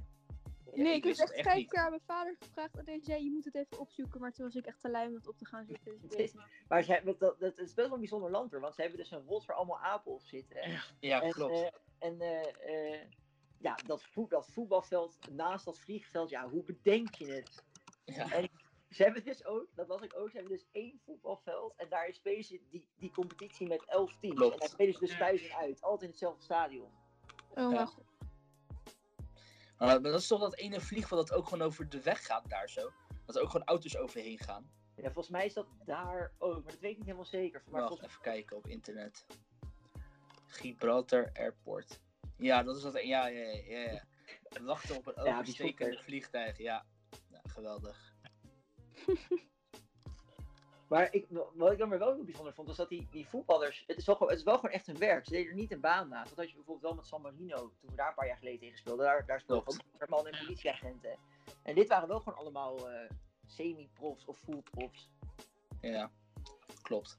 [0.74, 3.24] Ja, nee, ik wist heb echt vijf keer aan mijn vader gevraagd en hij zei
[3.24, 5.36] je moet het even opzoeken, maar toen was ik echt te lui om het op
[5.38, 5.84] te gaan zoeken.
[5.84, 6.68] Dus ik weet het niet.
[6.68, 8.60] Maar ze hebben, dat, dat is best wel een bijzonder land hoor.
[8.60, 10.70] Want ze hebben dus een rot waar allemaal apen op zitten.
[10.70, 10.82] Ja.
[11.00, 11.52] Ja, En, klopt.
[11.52, 13.00] eh, en eh, eh,
[13.58, 17.64] ja, dat, voet, dat voetbalveld naast dat vliegveld, ja, hoe bedenk je het?
[18.04, 18.30] ja.
[18.32, 18.48] En
[18.90, 22.12] ze hebben dus ook, dat las ik ook, ze hebben dus één voetbalveld en daar
[22.14, 24.36] spelen ze die, die competitie met elf teams.
[24.36, 24.52] Klopt.
[24.52, 26.90] En daar spelen ze dus thuis en uit, altijd in hetzelfde stadion.
[27.54, 27.88] Oh Ja.
[29.78, 32.68] Maar dat is toch dat ene vliegveld dat ook gewoon over de weg gaat daar
[32.68, 32.92] zo?
[33.24, 34.70] Dat er ook gewoon auto's overheen gaan?
[34.96, 37.62] Ja, volgens mij is dat daar ook, maar dat weet ik niet helemaal zeker.
[37.64, 39.26] Maar Wacht, volgens even kijken op internet.
[40.46, 42.00] Gibraltar Airport.
[42.36, 43.02] Ja, dat is dat.
[43.02, 43.60] Ja, ja, ja.
[43.66, 44.02] ja, ja.
[44.62, 46.58] Wachten op een overstekende vliegtuig.
[46.58, 46.86] Ja.
[47.30, 48.14] ja, geweldig.
[50.88, 53.84] Maar ik, wat ik dan weer wel heel bijzonder vond, was dat die, die voetballers,
[53.86, 55.24] het is, wel, gewoon- het is wel gewoon echt hun werk.
[55.24, 56.28] Ze deden er niet een baan naast.
[56.28, 58.60] Dat had je bijvoorbeeld wel met San Marino, toen we daar een paar jaar geleden
[58.60, 59.04] tegen speelden.
[59.04, 59.66] Daar, daar speelden
[59.98, 61.16] ook man en politieagenten.
[61.62, 63.10] En dit waren wel gewoon allemaal eh,
[63.46, 65.10] semi-profs of full-profs.
[65.80, 66.10] Ja,
[66.82, 67.18] klopt.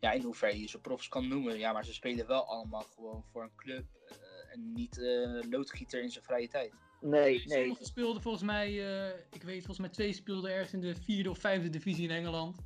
[0.00, 1.58] Ja, in hoeverre je ze profs kan noemen.
[1.58, 3.84] Ja, maar ze spelen wel allemaal gewoon voor een club.
[4.08, 6.72] eh, en niet eh, loodgieter in zijn vrije tijd.
[7.00, 7.58] Nee, nee.
[7.58, 11.30] Sommigen speelden volgens mij, eh, ik weet volgens mij twee speelden ergens in de vierde
[11.30, 12.56] of vijfde divisie in Engeland.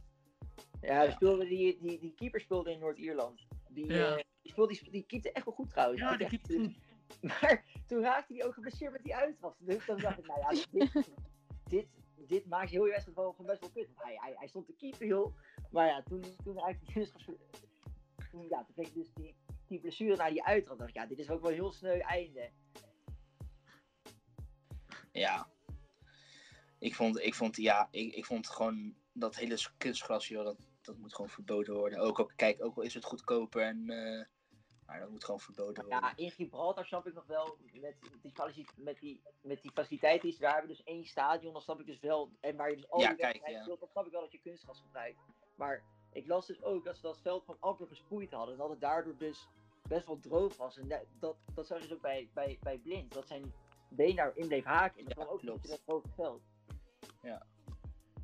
[0.82, 1.10] Ja, Ja.
[1.10, 3.46] Speelde die, die, die keeper speelde in Noord-Ierland.
[3.68, 4.16] Die, Ja.
[4.16, 6.00] eh, die, speelde, die, die keepte echt wel goed trouwens.
[6.00, 6.74] Ja, die keepte goed.
[7.22, 9.54] Maar toen raakte hij ook geblesseerd met die uitwas.
[9.58, 11.10] Dus dan dacht ik, nou ja, dit,
[11.64, 11.86] dit,
[12.26, 13.88] dit maakt heel je wedstrijd wel gewoon best wel kut.
[13.94, 15.36] Hij, hij, hij stond te keeper, joh.
[15.70, 17.12] Maar ja, toen, toen raakte hij dus
[18.30, 19.34] toen, ja, toen kreeg hij dus die,
[19.68, 20.78] die blessure naar die uitwas.
[20.78, 22.50] dacht ik, ja, dit is ook wel een heel sneu einde.
[25.12, 25.48] Ja.
[26.78, 30.96] Ik vond, ik vond, ja, ik, ik vond gewoon dat hele kunstgras, joh, dat, dat
[30.96, 31.98] moet gewoon verboden worden.
[31.98, 34.24] Ook, al kijk, ook al is het goedkoper en, eh,
[34.86, 36.00] maar dat moet gewoon verboden worden.
[36.00, 37.96] Ja, in Gibraltar snap ik nog wel, met
[38.54, 41.86] die, met die, met die faciliteiten die daar hebben, dus één stadion, dan snap ik
[41.86, 43.64] dus wel, en waar je dus al Ja, die kijk, ja.
[43.64, 45.18] dan snap ik wel dat je kunstgras gebruikt.
[45.56, 48.70] Maar ik las dus ook dat ze dat veld gewoon amper gespoeid hadden, en dat
[48.70, 49.48] het daardoor dus
[49.88, 50.78] best wel droog was.
[50.78, 53.52] En dat, dat, dat zag je dus ook bij, bij, bij Blind, dat zijn
[53.88, 55.64] been daarin bleef haken, en dat Ja, kwam ook klopt.
[55.64, 56.42] in dat droge veld.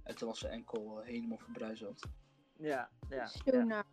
[0.02, 2.07] En toen was ze enkel eh, helemaal verbruizeld.
[2.59, 3.26] Ja, ja.
[3.26, 3.64] Zo ja.
[3.64, 3.84] naar.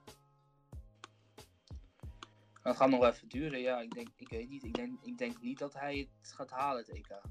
[2.63, 3.81] Dat gaat nog wel even duren, ja.
[3.81, 4.63] Ik denk, ik weet niet.
[4.63, 7.21] Ik denk, ik denk niet dat hij het gaat halen, het EK.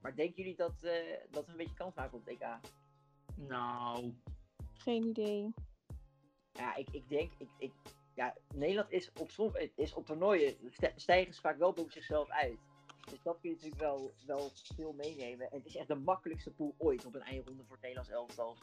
[0.00, 0.92] Maar denken jullie dat, eh,
[1.30, 2.58] dat we een beetje kans maken op het EK?
[3.34, 4.14] Nou,
[4.72, 5.54] Geen idee.
[6.52, 7.72] Ja, ik, ik denk, ik, ik,
[8.14, 10.56] ja, Nederland is op, is op toernooien,
[10.96, 12.58] stijgen ze vaak wel boven zichzelf uit.
[13.10, 15.50] Dus dat kun je natuurlijk wel, wel veel meenemen.
[15.50, 18.56] En het is echt de makkelijkste pool ooit op een eindronde voor het Nederlands elftal.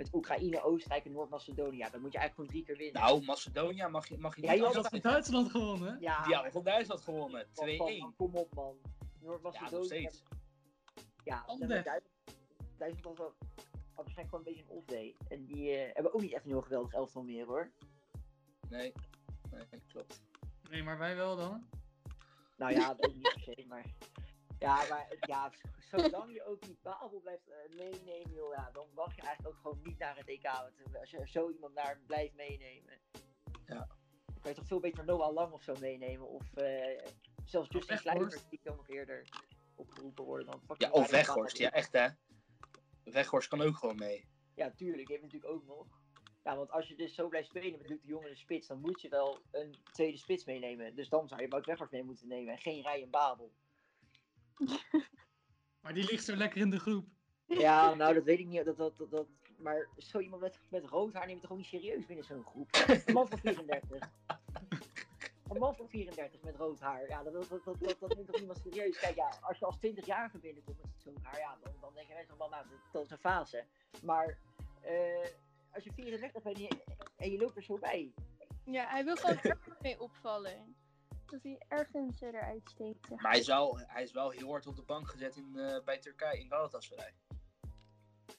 [0.00, 1.76] Met Oekraïne, Oostenrijk en Noord-Macedonië.
[1.76, 3.02] Ja, dan moet je eigenlijk gewoon drie keer winnen.
[3.02, 5.92] Nou, Macedonië mag je, mag je Ja, niet joh, had van Duitsland gewonnen.
[5.92, 5.98] hè?
[6.00, 7.46] ja, Die hebben van Duitsland gewonnen.
[7.46, 7.50] 2-1.
[7.76, 8.76] man, man, kom op man.
[8.82, 9.84] Ja, nog Noord-Macedonië.
[9.86, 10.22] steeds.
[11.24, 12.04] Ja, Duitsland,
[12.78, 13.34] Duitsland was wel
[13.94, 15.16] had waarschijnlijk gewoon een beetje een off-day.
[15.28, 17.70] En die eh, hebben ook niet echt een heel geweldig elftal meer hoor.
[18.68, 18.92] Nee.
[19.50, 20.22] Nee, klopt.
[20.70, 21.68] Nee, maar wij wel dan.
[22.56, 23.84] Nou ja, dat ik niet per se, maar...
[24.60, 25.50] Ja, maar ja,
[25.90, 29.60] zolang je ook die Babel blijft eh, meenemen, joh, ja, dan mag je eigenlijk ook
[29.62, 30.42] gewoon niet naar het EK.
[30.42, 33.00] Want eh, als je er zo iemand naar blijft meenemen,
[33.66, 33.74] Ja.
[34.24, 36.28] dan kan je toch veel beter Noah Lang of zo meenemen.
[36.28, 37.02] Of eh,
[37.44, 37.98] zelfs Justin.
[37.98, 39.28] Kluivert, die kan nog eerder
[39.74, 40.46] opgeroepen worden.
[40.46, 41.56] Dan Ja, of Weghorst.
[41.58, 42.08] Ja, echt hè.
[43.04, 44.28] Weghorst kan ook gewoon mee.
[44.54, 45.86] Ja, tuurlijk, die heeft natuurlijk ook nog.
[46.42, 48.66] Ja, want als je dus zo blijft spelen met Luc de Jong in de spits,
[48.66, 50.94] dan moet je wel een tweede spits meenemen.
[50.94, 53.52] Dus dan zou je Wout Weghorst mee moeten nemen en geen Ryan Babel.
[55.82, 57.06] Maar die ligt zo lekker in de groep.
[57.46, 58.64] Ja, nou dat weet ik niet.
[58.64, 59.26] Dat, dat, dat, dat-
[59.58, 62.68] maar zo iemand met, met rood haar neemt het gewoon niet serieus binnen zo'n groep.
[63.06, 64.08] Een man van 34.
[65.48, 67.08] Een man van 34 met rood haar.
[67.08, 68.98] Ja, dat, dat, dat, dat, dat, neemt toch niemand serieus.
[68.98, 72.38] Kijk, ja, als je als 20-jarige binnenkomt met zo'n haar, ja, dan, dan denken mensen
[72.38, 73.64] wel, nou, dat, dat is een fase.
[74.02, 74.38] Maar
[74.80, 75.26] eh,
[75.72, 76.68] als je 34 bent en je,
[77.16, 78.12] en je loopt er zo bij.
[78.64, 80.76] Ja, hij wil gewoon ergens mee opvallen.
[81.30, 83.06] Dat hij ergens eruit steekt.
[83.06, 83.20] zeg.
[83.20, 85.84] Maar hij is wel, hij is wel heel hard op de bank gezet in, eh,
[85.84, 87.14] bij Turkije in Galatasaray.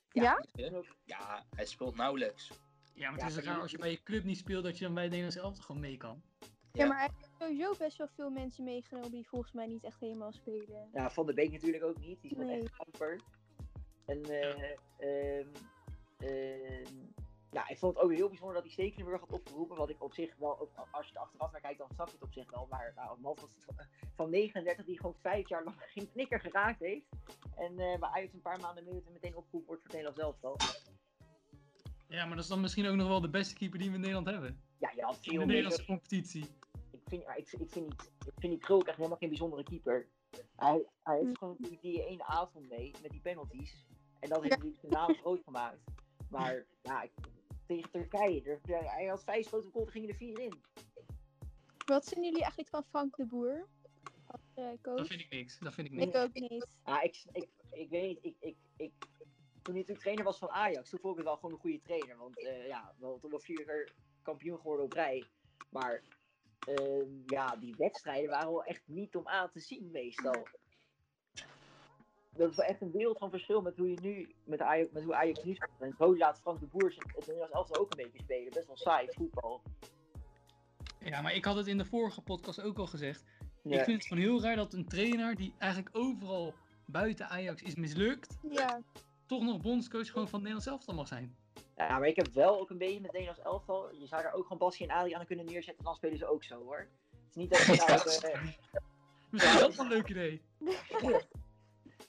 [0.09, 0.43] Ja?
[0.53, 0.85] Je?
[1.03, 2.51] Ja, hij speelt nauwelijks.
[2.93, 4.83] Ja, maar Ja, het is raar als je bij je club niet speelt, dat je
[4.85, 6.21] dan bij het Nederlands elftal gewoon mee kan.
[6.71, 9.99] Ja, maar hij heeft sowieso best wel veel mensen meegenomen die volgens mij niet echt
[9.99, 10.89] helemaal spelen.
[10.93, 12.21] Ja, Van der Beek natuurlijk ook niet.
[12.21, 12.61] Die speelt Nee.
[12.63, 13.19] echt amper.
[14.05, 15.47] En eh, ehm,
[16.17, 16.95] ehm,
[17.51, 19.77] ja, ik vond het ook heel bijzonder dat hij Stekelenburg had opgeroepen.
[19.77, 22.13] Wat ik op zich wel, ook als je er achteraf naar kijkt, dan snap je
[22.13, 22.67] het op zich wel.
[22.69, 23.49] Maar nou, een man van,
[24.15, 27.05] van 39 die gewoon vijf jaar lang geen knikker geraakt heeft.
[27.55, 30.19] En eh maar Ajax een paar maanden mee en meteen opgeroepen wordt voor het Nederlands
[30.41, 30.57] elftal.
[32.07, 34.01] Ja, maar dat is dan misschien ook nog wel de beste keeper die we in
[34.01, 34.61] Nederland hebben.
[34.77, 35.45] Ja, je had In de veel.
[35.45, 36.45] Nederlandse competitie.
[36.91, 39.63] Ik vind, ja, ik, ik vind, niet, ik vind die Krul echt helemaal geen bijzondere
[39.63, 40.07] keeper.
[40.55, 43.85] Hij, hij heeft gewoon die, die ene avond mee met die penalties.
[44.19, 45.79] En dat heeft natuurlijk zijn naam groot gemaakt.
[46.29, 47.11] Maar ja, ik-
[47.75, 50.61] tegen Turkije, er, er- hij had vijf goals, er gingen er vier in.
[51.85, 53.67] Wat vinden jullie eigenlijk van Frank de Boer?
[54.27, 54.97] Als eh, coach?
[54.97, 55.59] Dat vind ik niks.
[55.59, 56.17] Dat vind ik Ik niks.
[56.17, 56.67] ook niet.
[56.85, 58.91] Ja, ik, ik, ik weet niet, ik, ik, ik,
[59.61, 61.81] toen hij natuurlijk trainer was van Ajax, toen vond ik het wel gewoon een goede
[61.81, 62.17] trainer.
[62.17, 65.23] Want eh, ja, wel, toch wel vier keer kampioen geworden op rij.
[65.69, 66.03] Maar
[66.67, 70.47] ehm, ja, die wedstrijden waren wel echt niet om aan te zien meestal.
[72.35, 75.03] Dat is wel echt een wereld van verschil met hoe je nu, met, Ajax, met
[75.03, 75.71] hoe Ajax nu speelt.
[75.79, 78.53] En zo laat Frank de Boer het Nederlands elftal ook een beetje spelen.
[78.53, 79.61] Best wel saai voetbal.
[80.99, 83.23] Ja, maar ik had het in de vorige podcast ook al gezegd.
[83.63, 83.77] Ja.
[83.77, 86.53] Ik vind het gewoon heel raar dat een trainer die eigenlijk overal
[86.85, 88.81] buiten Ajax is mislukt, Ja,
[89.25, 91.35] toch nog bondscoach gewoon van het Nederlands elftal mag zijn.
[91.75, 93.95] Ja, maar ik heb wel ook een beetje met het Nederlands elftal.
[93.95, 96.63] Je zou daar ook gewoon Basje en Adriaan kunnen neerzetten, dan spelen ze ook zo
[96.63, 96.77] hoor.
[96.77, 98.41] Het is niet dat je nou, eh,
[99.29, 100.41] Misschien is dat wel een leuk idee.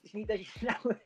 [0.03, 0.97] Het is niet dat je nou.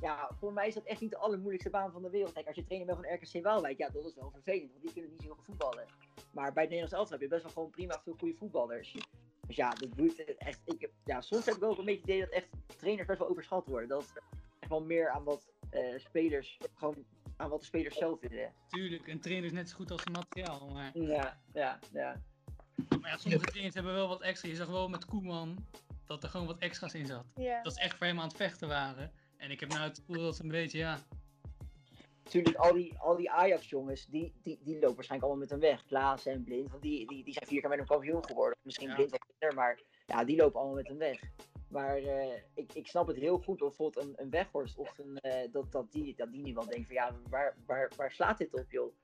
[0.00, 2.32] ja, voor mij is dat echt niet de allermoeilijkste baan van de wereld.
[2.32, 4.92] Kijk, als je trainer bent van RKC Waalwijk, ja, dat is wel vervelend, want die
[4.92, 5.84] kunnen niet zo goed voetballen.
[6.30, 8.96] Maar bij het Nederlands elftal heb je best wel gewoon prima veel goede voetballers.
[9.46, 10.60] Dus ja, dat boeit echt.
[10.64, 13.28] Ik, ja, soms heb ik wel een beetje het idee dat echt trainers best wel
[13.28, 13.88] overschat worden.
[13.88, 14.12] Dat
[14.60, 17.04] echt wel meer aan wat eh, spelers, gewoon
[17.36, 18.52] aan wat de spelers zelf willen.
[18.68, 20.68] Tuurlijk, een trainer is net zo goed als materiaal.
[20.72, 22.22] Maar, Ja, ja, ja.
[23.00, 24.48] maar ja, sommige trainers hebben wel wat extra.
[24.48, 25.66] Je zag wel met Koeman
[26.06, 27.24] dat er gewoon wat extra's in zat.
[27.62, 29.12] Dat ze echt voor hem aan het vechten waren.
[29.36, 30.98] En ik heb nou het gevoel dat ze een beetje, ja,
[32.26, 35.84] Natuurlijk, al die, al die Ajax-jongens, die, die, die lopen waarschijnlijk allemaal met hem weg.
[35.84, 38.58] Klaas en Blind, want die, die, die zijn vier keer met een kampioen geworden.
[38.62, 38.94] Misschien Ja.
[38.94, 41.20] Blind wat minder, maar ja, die lopen allemaal met hem weg.
[41.68, 45.18] Maar eh, ik, ik snap het heel goed, of bijvoorbeeld een, een Weghorst of een,
[45.18, 48.38] eh, dat, dat, die, dat die nu wel denkt van ja, waar, waar, waar slaat
[48.38, 48.94] dit op joh?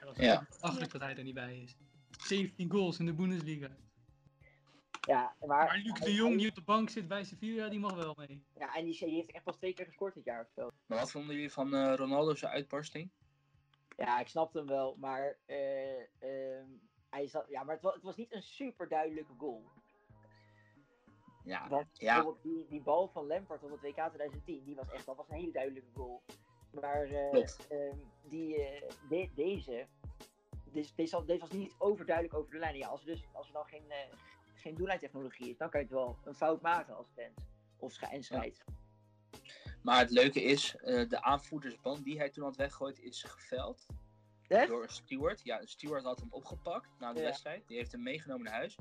[0.00, 0.46] ja dat is ja.
[0.60, 1.76] achterlijk dat hij er niet bij is.
[2.26, 3.68] 17 goals in de Bundesliga.
[5.00, 7.94] Ja, maar, Maar Luc de Jong die op de bank zit bij Sevilla, die mag
[7.94, 8.44] wel mee.
[8.58, 10.68] Ja, en die, die heeft echt pas twee keer gescoord dit jaar of zo.
[10.86, 13.10] Maar wat vonden jullie van eh, Ronaldo's uitbarsting?
[13.96, 16.66] Ja, ik snapte hem wel, maar, eh, ehm,
[17.10, 19.62] hij zat, ja, maar het, was, het was niet een super duidelijke goal.
[21.44, 22.32] Ja, Want ja.
[22.42, 25.36] die, die bal van Lampard op het WK 2010, die was echt dat was een
[25.36, 26.22] hele duidelijke goal.
[26.70, 27.34] Maar eh,
[27.68, 29.86] ehm, die, eh, de- deze,
[30.64, 32.76] deze, deze, was- deze was niet overduidelijk over de lijn.
[32.76, 33.98] Ja, als, dus, als er dan geen, eh,
[34.58, 37.46] geen doellijntechnologie is, dan kan je het wel een fout maken als fans.
[37.76, 38.52] Of en.
[39.82, 43.86] Maar het leuke is, eh, de aanvoerdersband die hij toen had weggegooid is geveld
[44.48, 44.68] Echt?
[44.68, 45.40] door een steward.
[45.44, 47.24] Ja, een steward had hem opgepakt na de Ja.
[47.24, 47.68] wedstrijd.
[47.68, 48.76] Die heeft hem meegenomen naar huis.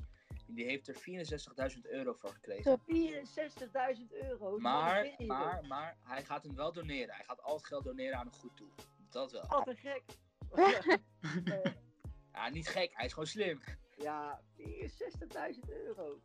[0.47, 2.63] En die heeft er 64.000 euro voor gekregen.
[2.63, 2.77] Zo.
[2.85, 4.57] 64.000 euro.
[4.57, 7.15] Maar, maar, maar hij gaat hem wel doneren.
[7.15, 8.73] Hij gaat al het geld doneren aan een goed doel.
[9.09, 9.45] Dat wel.
[9.47, 10.03] Wat een gek.
[12.31, 12.91] Ja, niet gek.
[12.93, 13.61] Hij is gewoon slim.
[13.97, 16.21] Ja, 64.000 euro.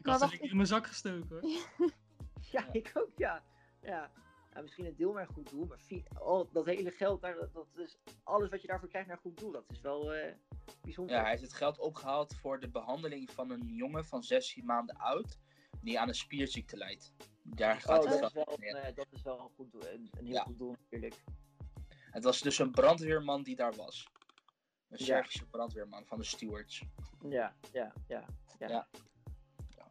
[0.00, 1.50] Ik Maar had lekker in mijn zak gestoken hoor.
[2.50, 3.42] Ja, ik ook, ja.
[3.82, 4.10] Ja,
[4.54, 7.34] ja misschien een deel naar een goed doel, maar vier, al dat hele geld, daar,
[7.34, 9.52] dat, dat is alles wat je daarvoor krijgt naar een goed doel.
[9.52, 10.34] Dat is wel eh,
[10.82, 11.14] bijzonder.
[11.14, 14.96] Ja, hij heeft het geld opgehaald voor de behandeling van een jongen van 16 maanden
[14.96, 15.38] oud.
[15.80, 17.12] Die aan een spierziekte lijdt.
[17.42, 19.88] Daar oh, gaat het dat, is wel, eh, dat is wel een goed doel.
[19.88, 20.42] Een, een heel Ja.
[20.42, 21.22] goed doel natuurlijk.
[22.10, 24.08] Het was dus een brandweerman die daar was.
[24.90, 25.04] Een Ja.
[25.04, 26.82] Servische brandweerman van de stewards.
[27.28, 28.24] Ja, ja, ja.
[28.58, 28.68] ja.
[28.68, 28.88] Ja.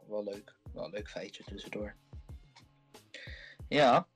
[0.07, 0.55] Wel leuk.
[0.73, 1.95] Wel een leuk feitje tussendoor.
[3.67, 4.07] Ja,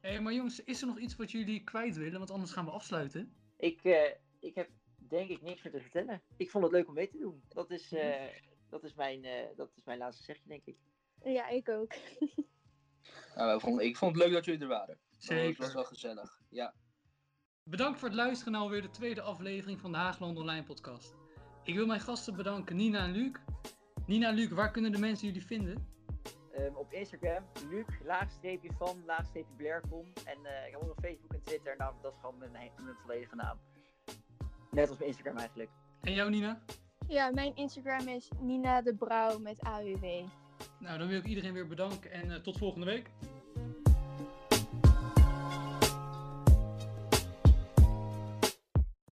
[0.00, 2.18] Hé, maar jongens, is er nog iets wat jullie kwijt willen?
[2.18, 3.34] Want anders gaan we afsluiten.
[3.56, 6.22] Ik, eh, ik heb denk ik niks meer te vertellen.
[6.36, 7.42] Ik vond het leuk om mee te doen.
[7.48, 8.26] Dat is, eh,
[8.68, 10.76] dat is, mijn, eh, dat is mijn laatste zegje, denk ik.
[11.24, 11.94] Ja, ik ook.
[13.36, 14.98] nou, ik vond- ik vond het leuk dat jullie er waren.
[15.10, 15.62] Het Zeker.
[15.62, 16.40] was wel gezellig.
[16.48, 16.74] Ja.
[17.70, 21.14] Bedankt voor het luisteren naar alweer de tweede aflevering van de Haagland Online podcast.
[21.64, 23.32] Ik wil mijn gasten bedanken, Nina en Luc.
[24.06, 25.88] Nina en Luc, waar kunnen de mensen jullie vinden?
[26.52, 30.12] Ehm, op Instagram, Luc, laagstreepje van, laagstreepje Blaircom.
[30.24, 31.74] En eh, ik heb ook nog Facebook en Twitter.
[31.76, 32.70] Nou, dat is gewoon mijn
[33.02, 33.58] volledige naam.
[34.70, 35.70] Net als mijn Instagram eigenlijk.
[36.00, 36.62] En jou, Nina?
[37.08, 40.04] Ja, mijn Instagram is Nina de Brouw met AUW.
[40.78, 43.10] Nou, dan wil ik iedereen weer bedanken en eh, tot volgende week.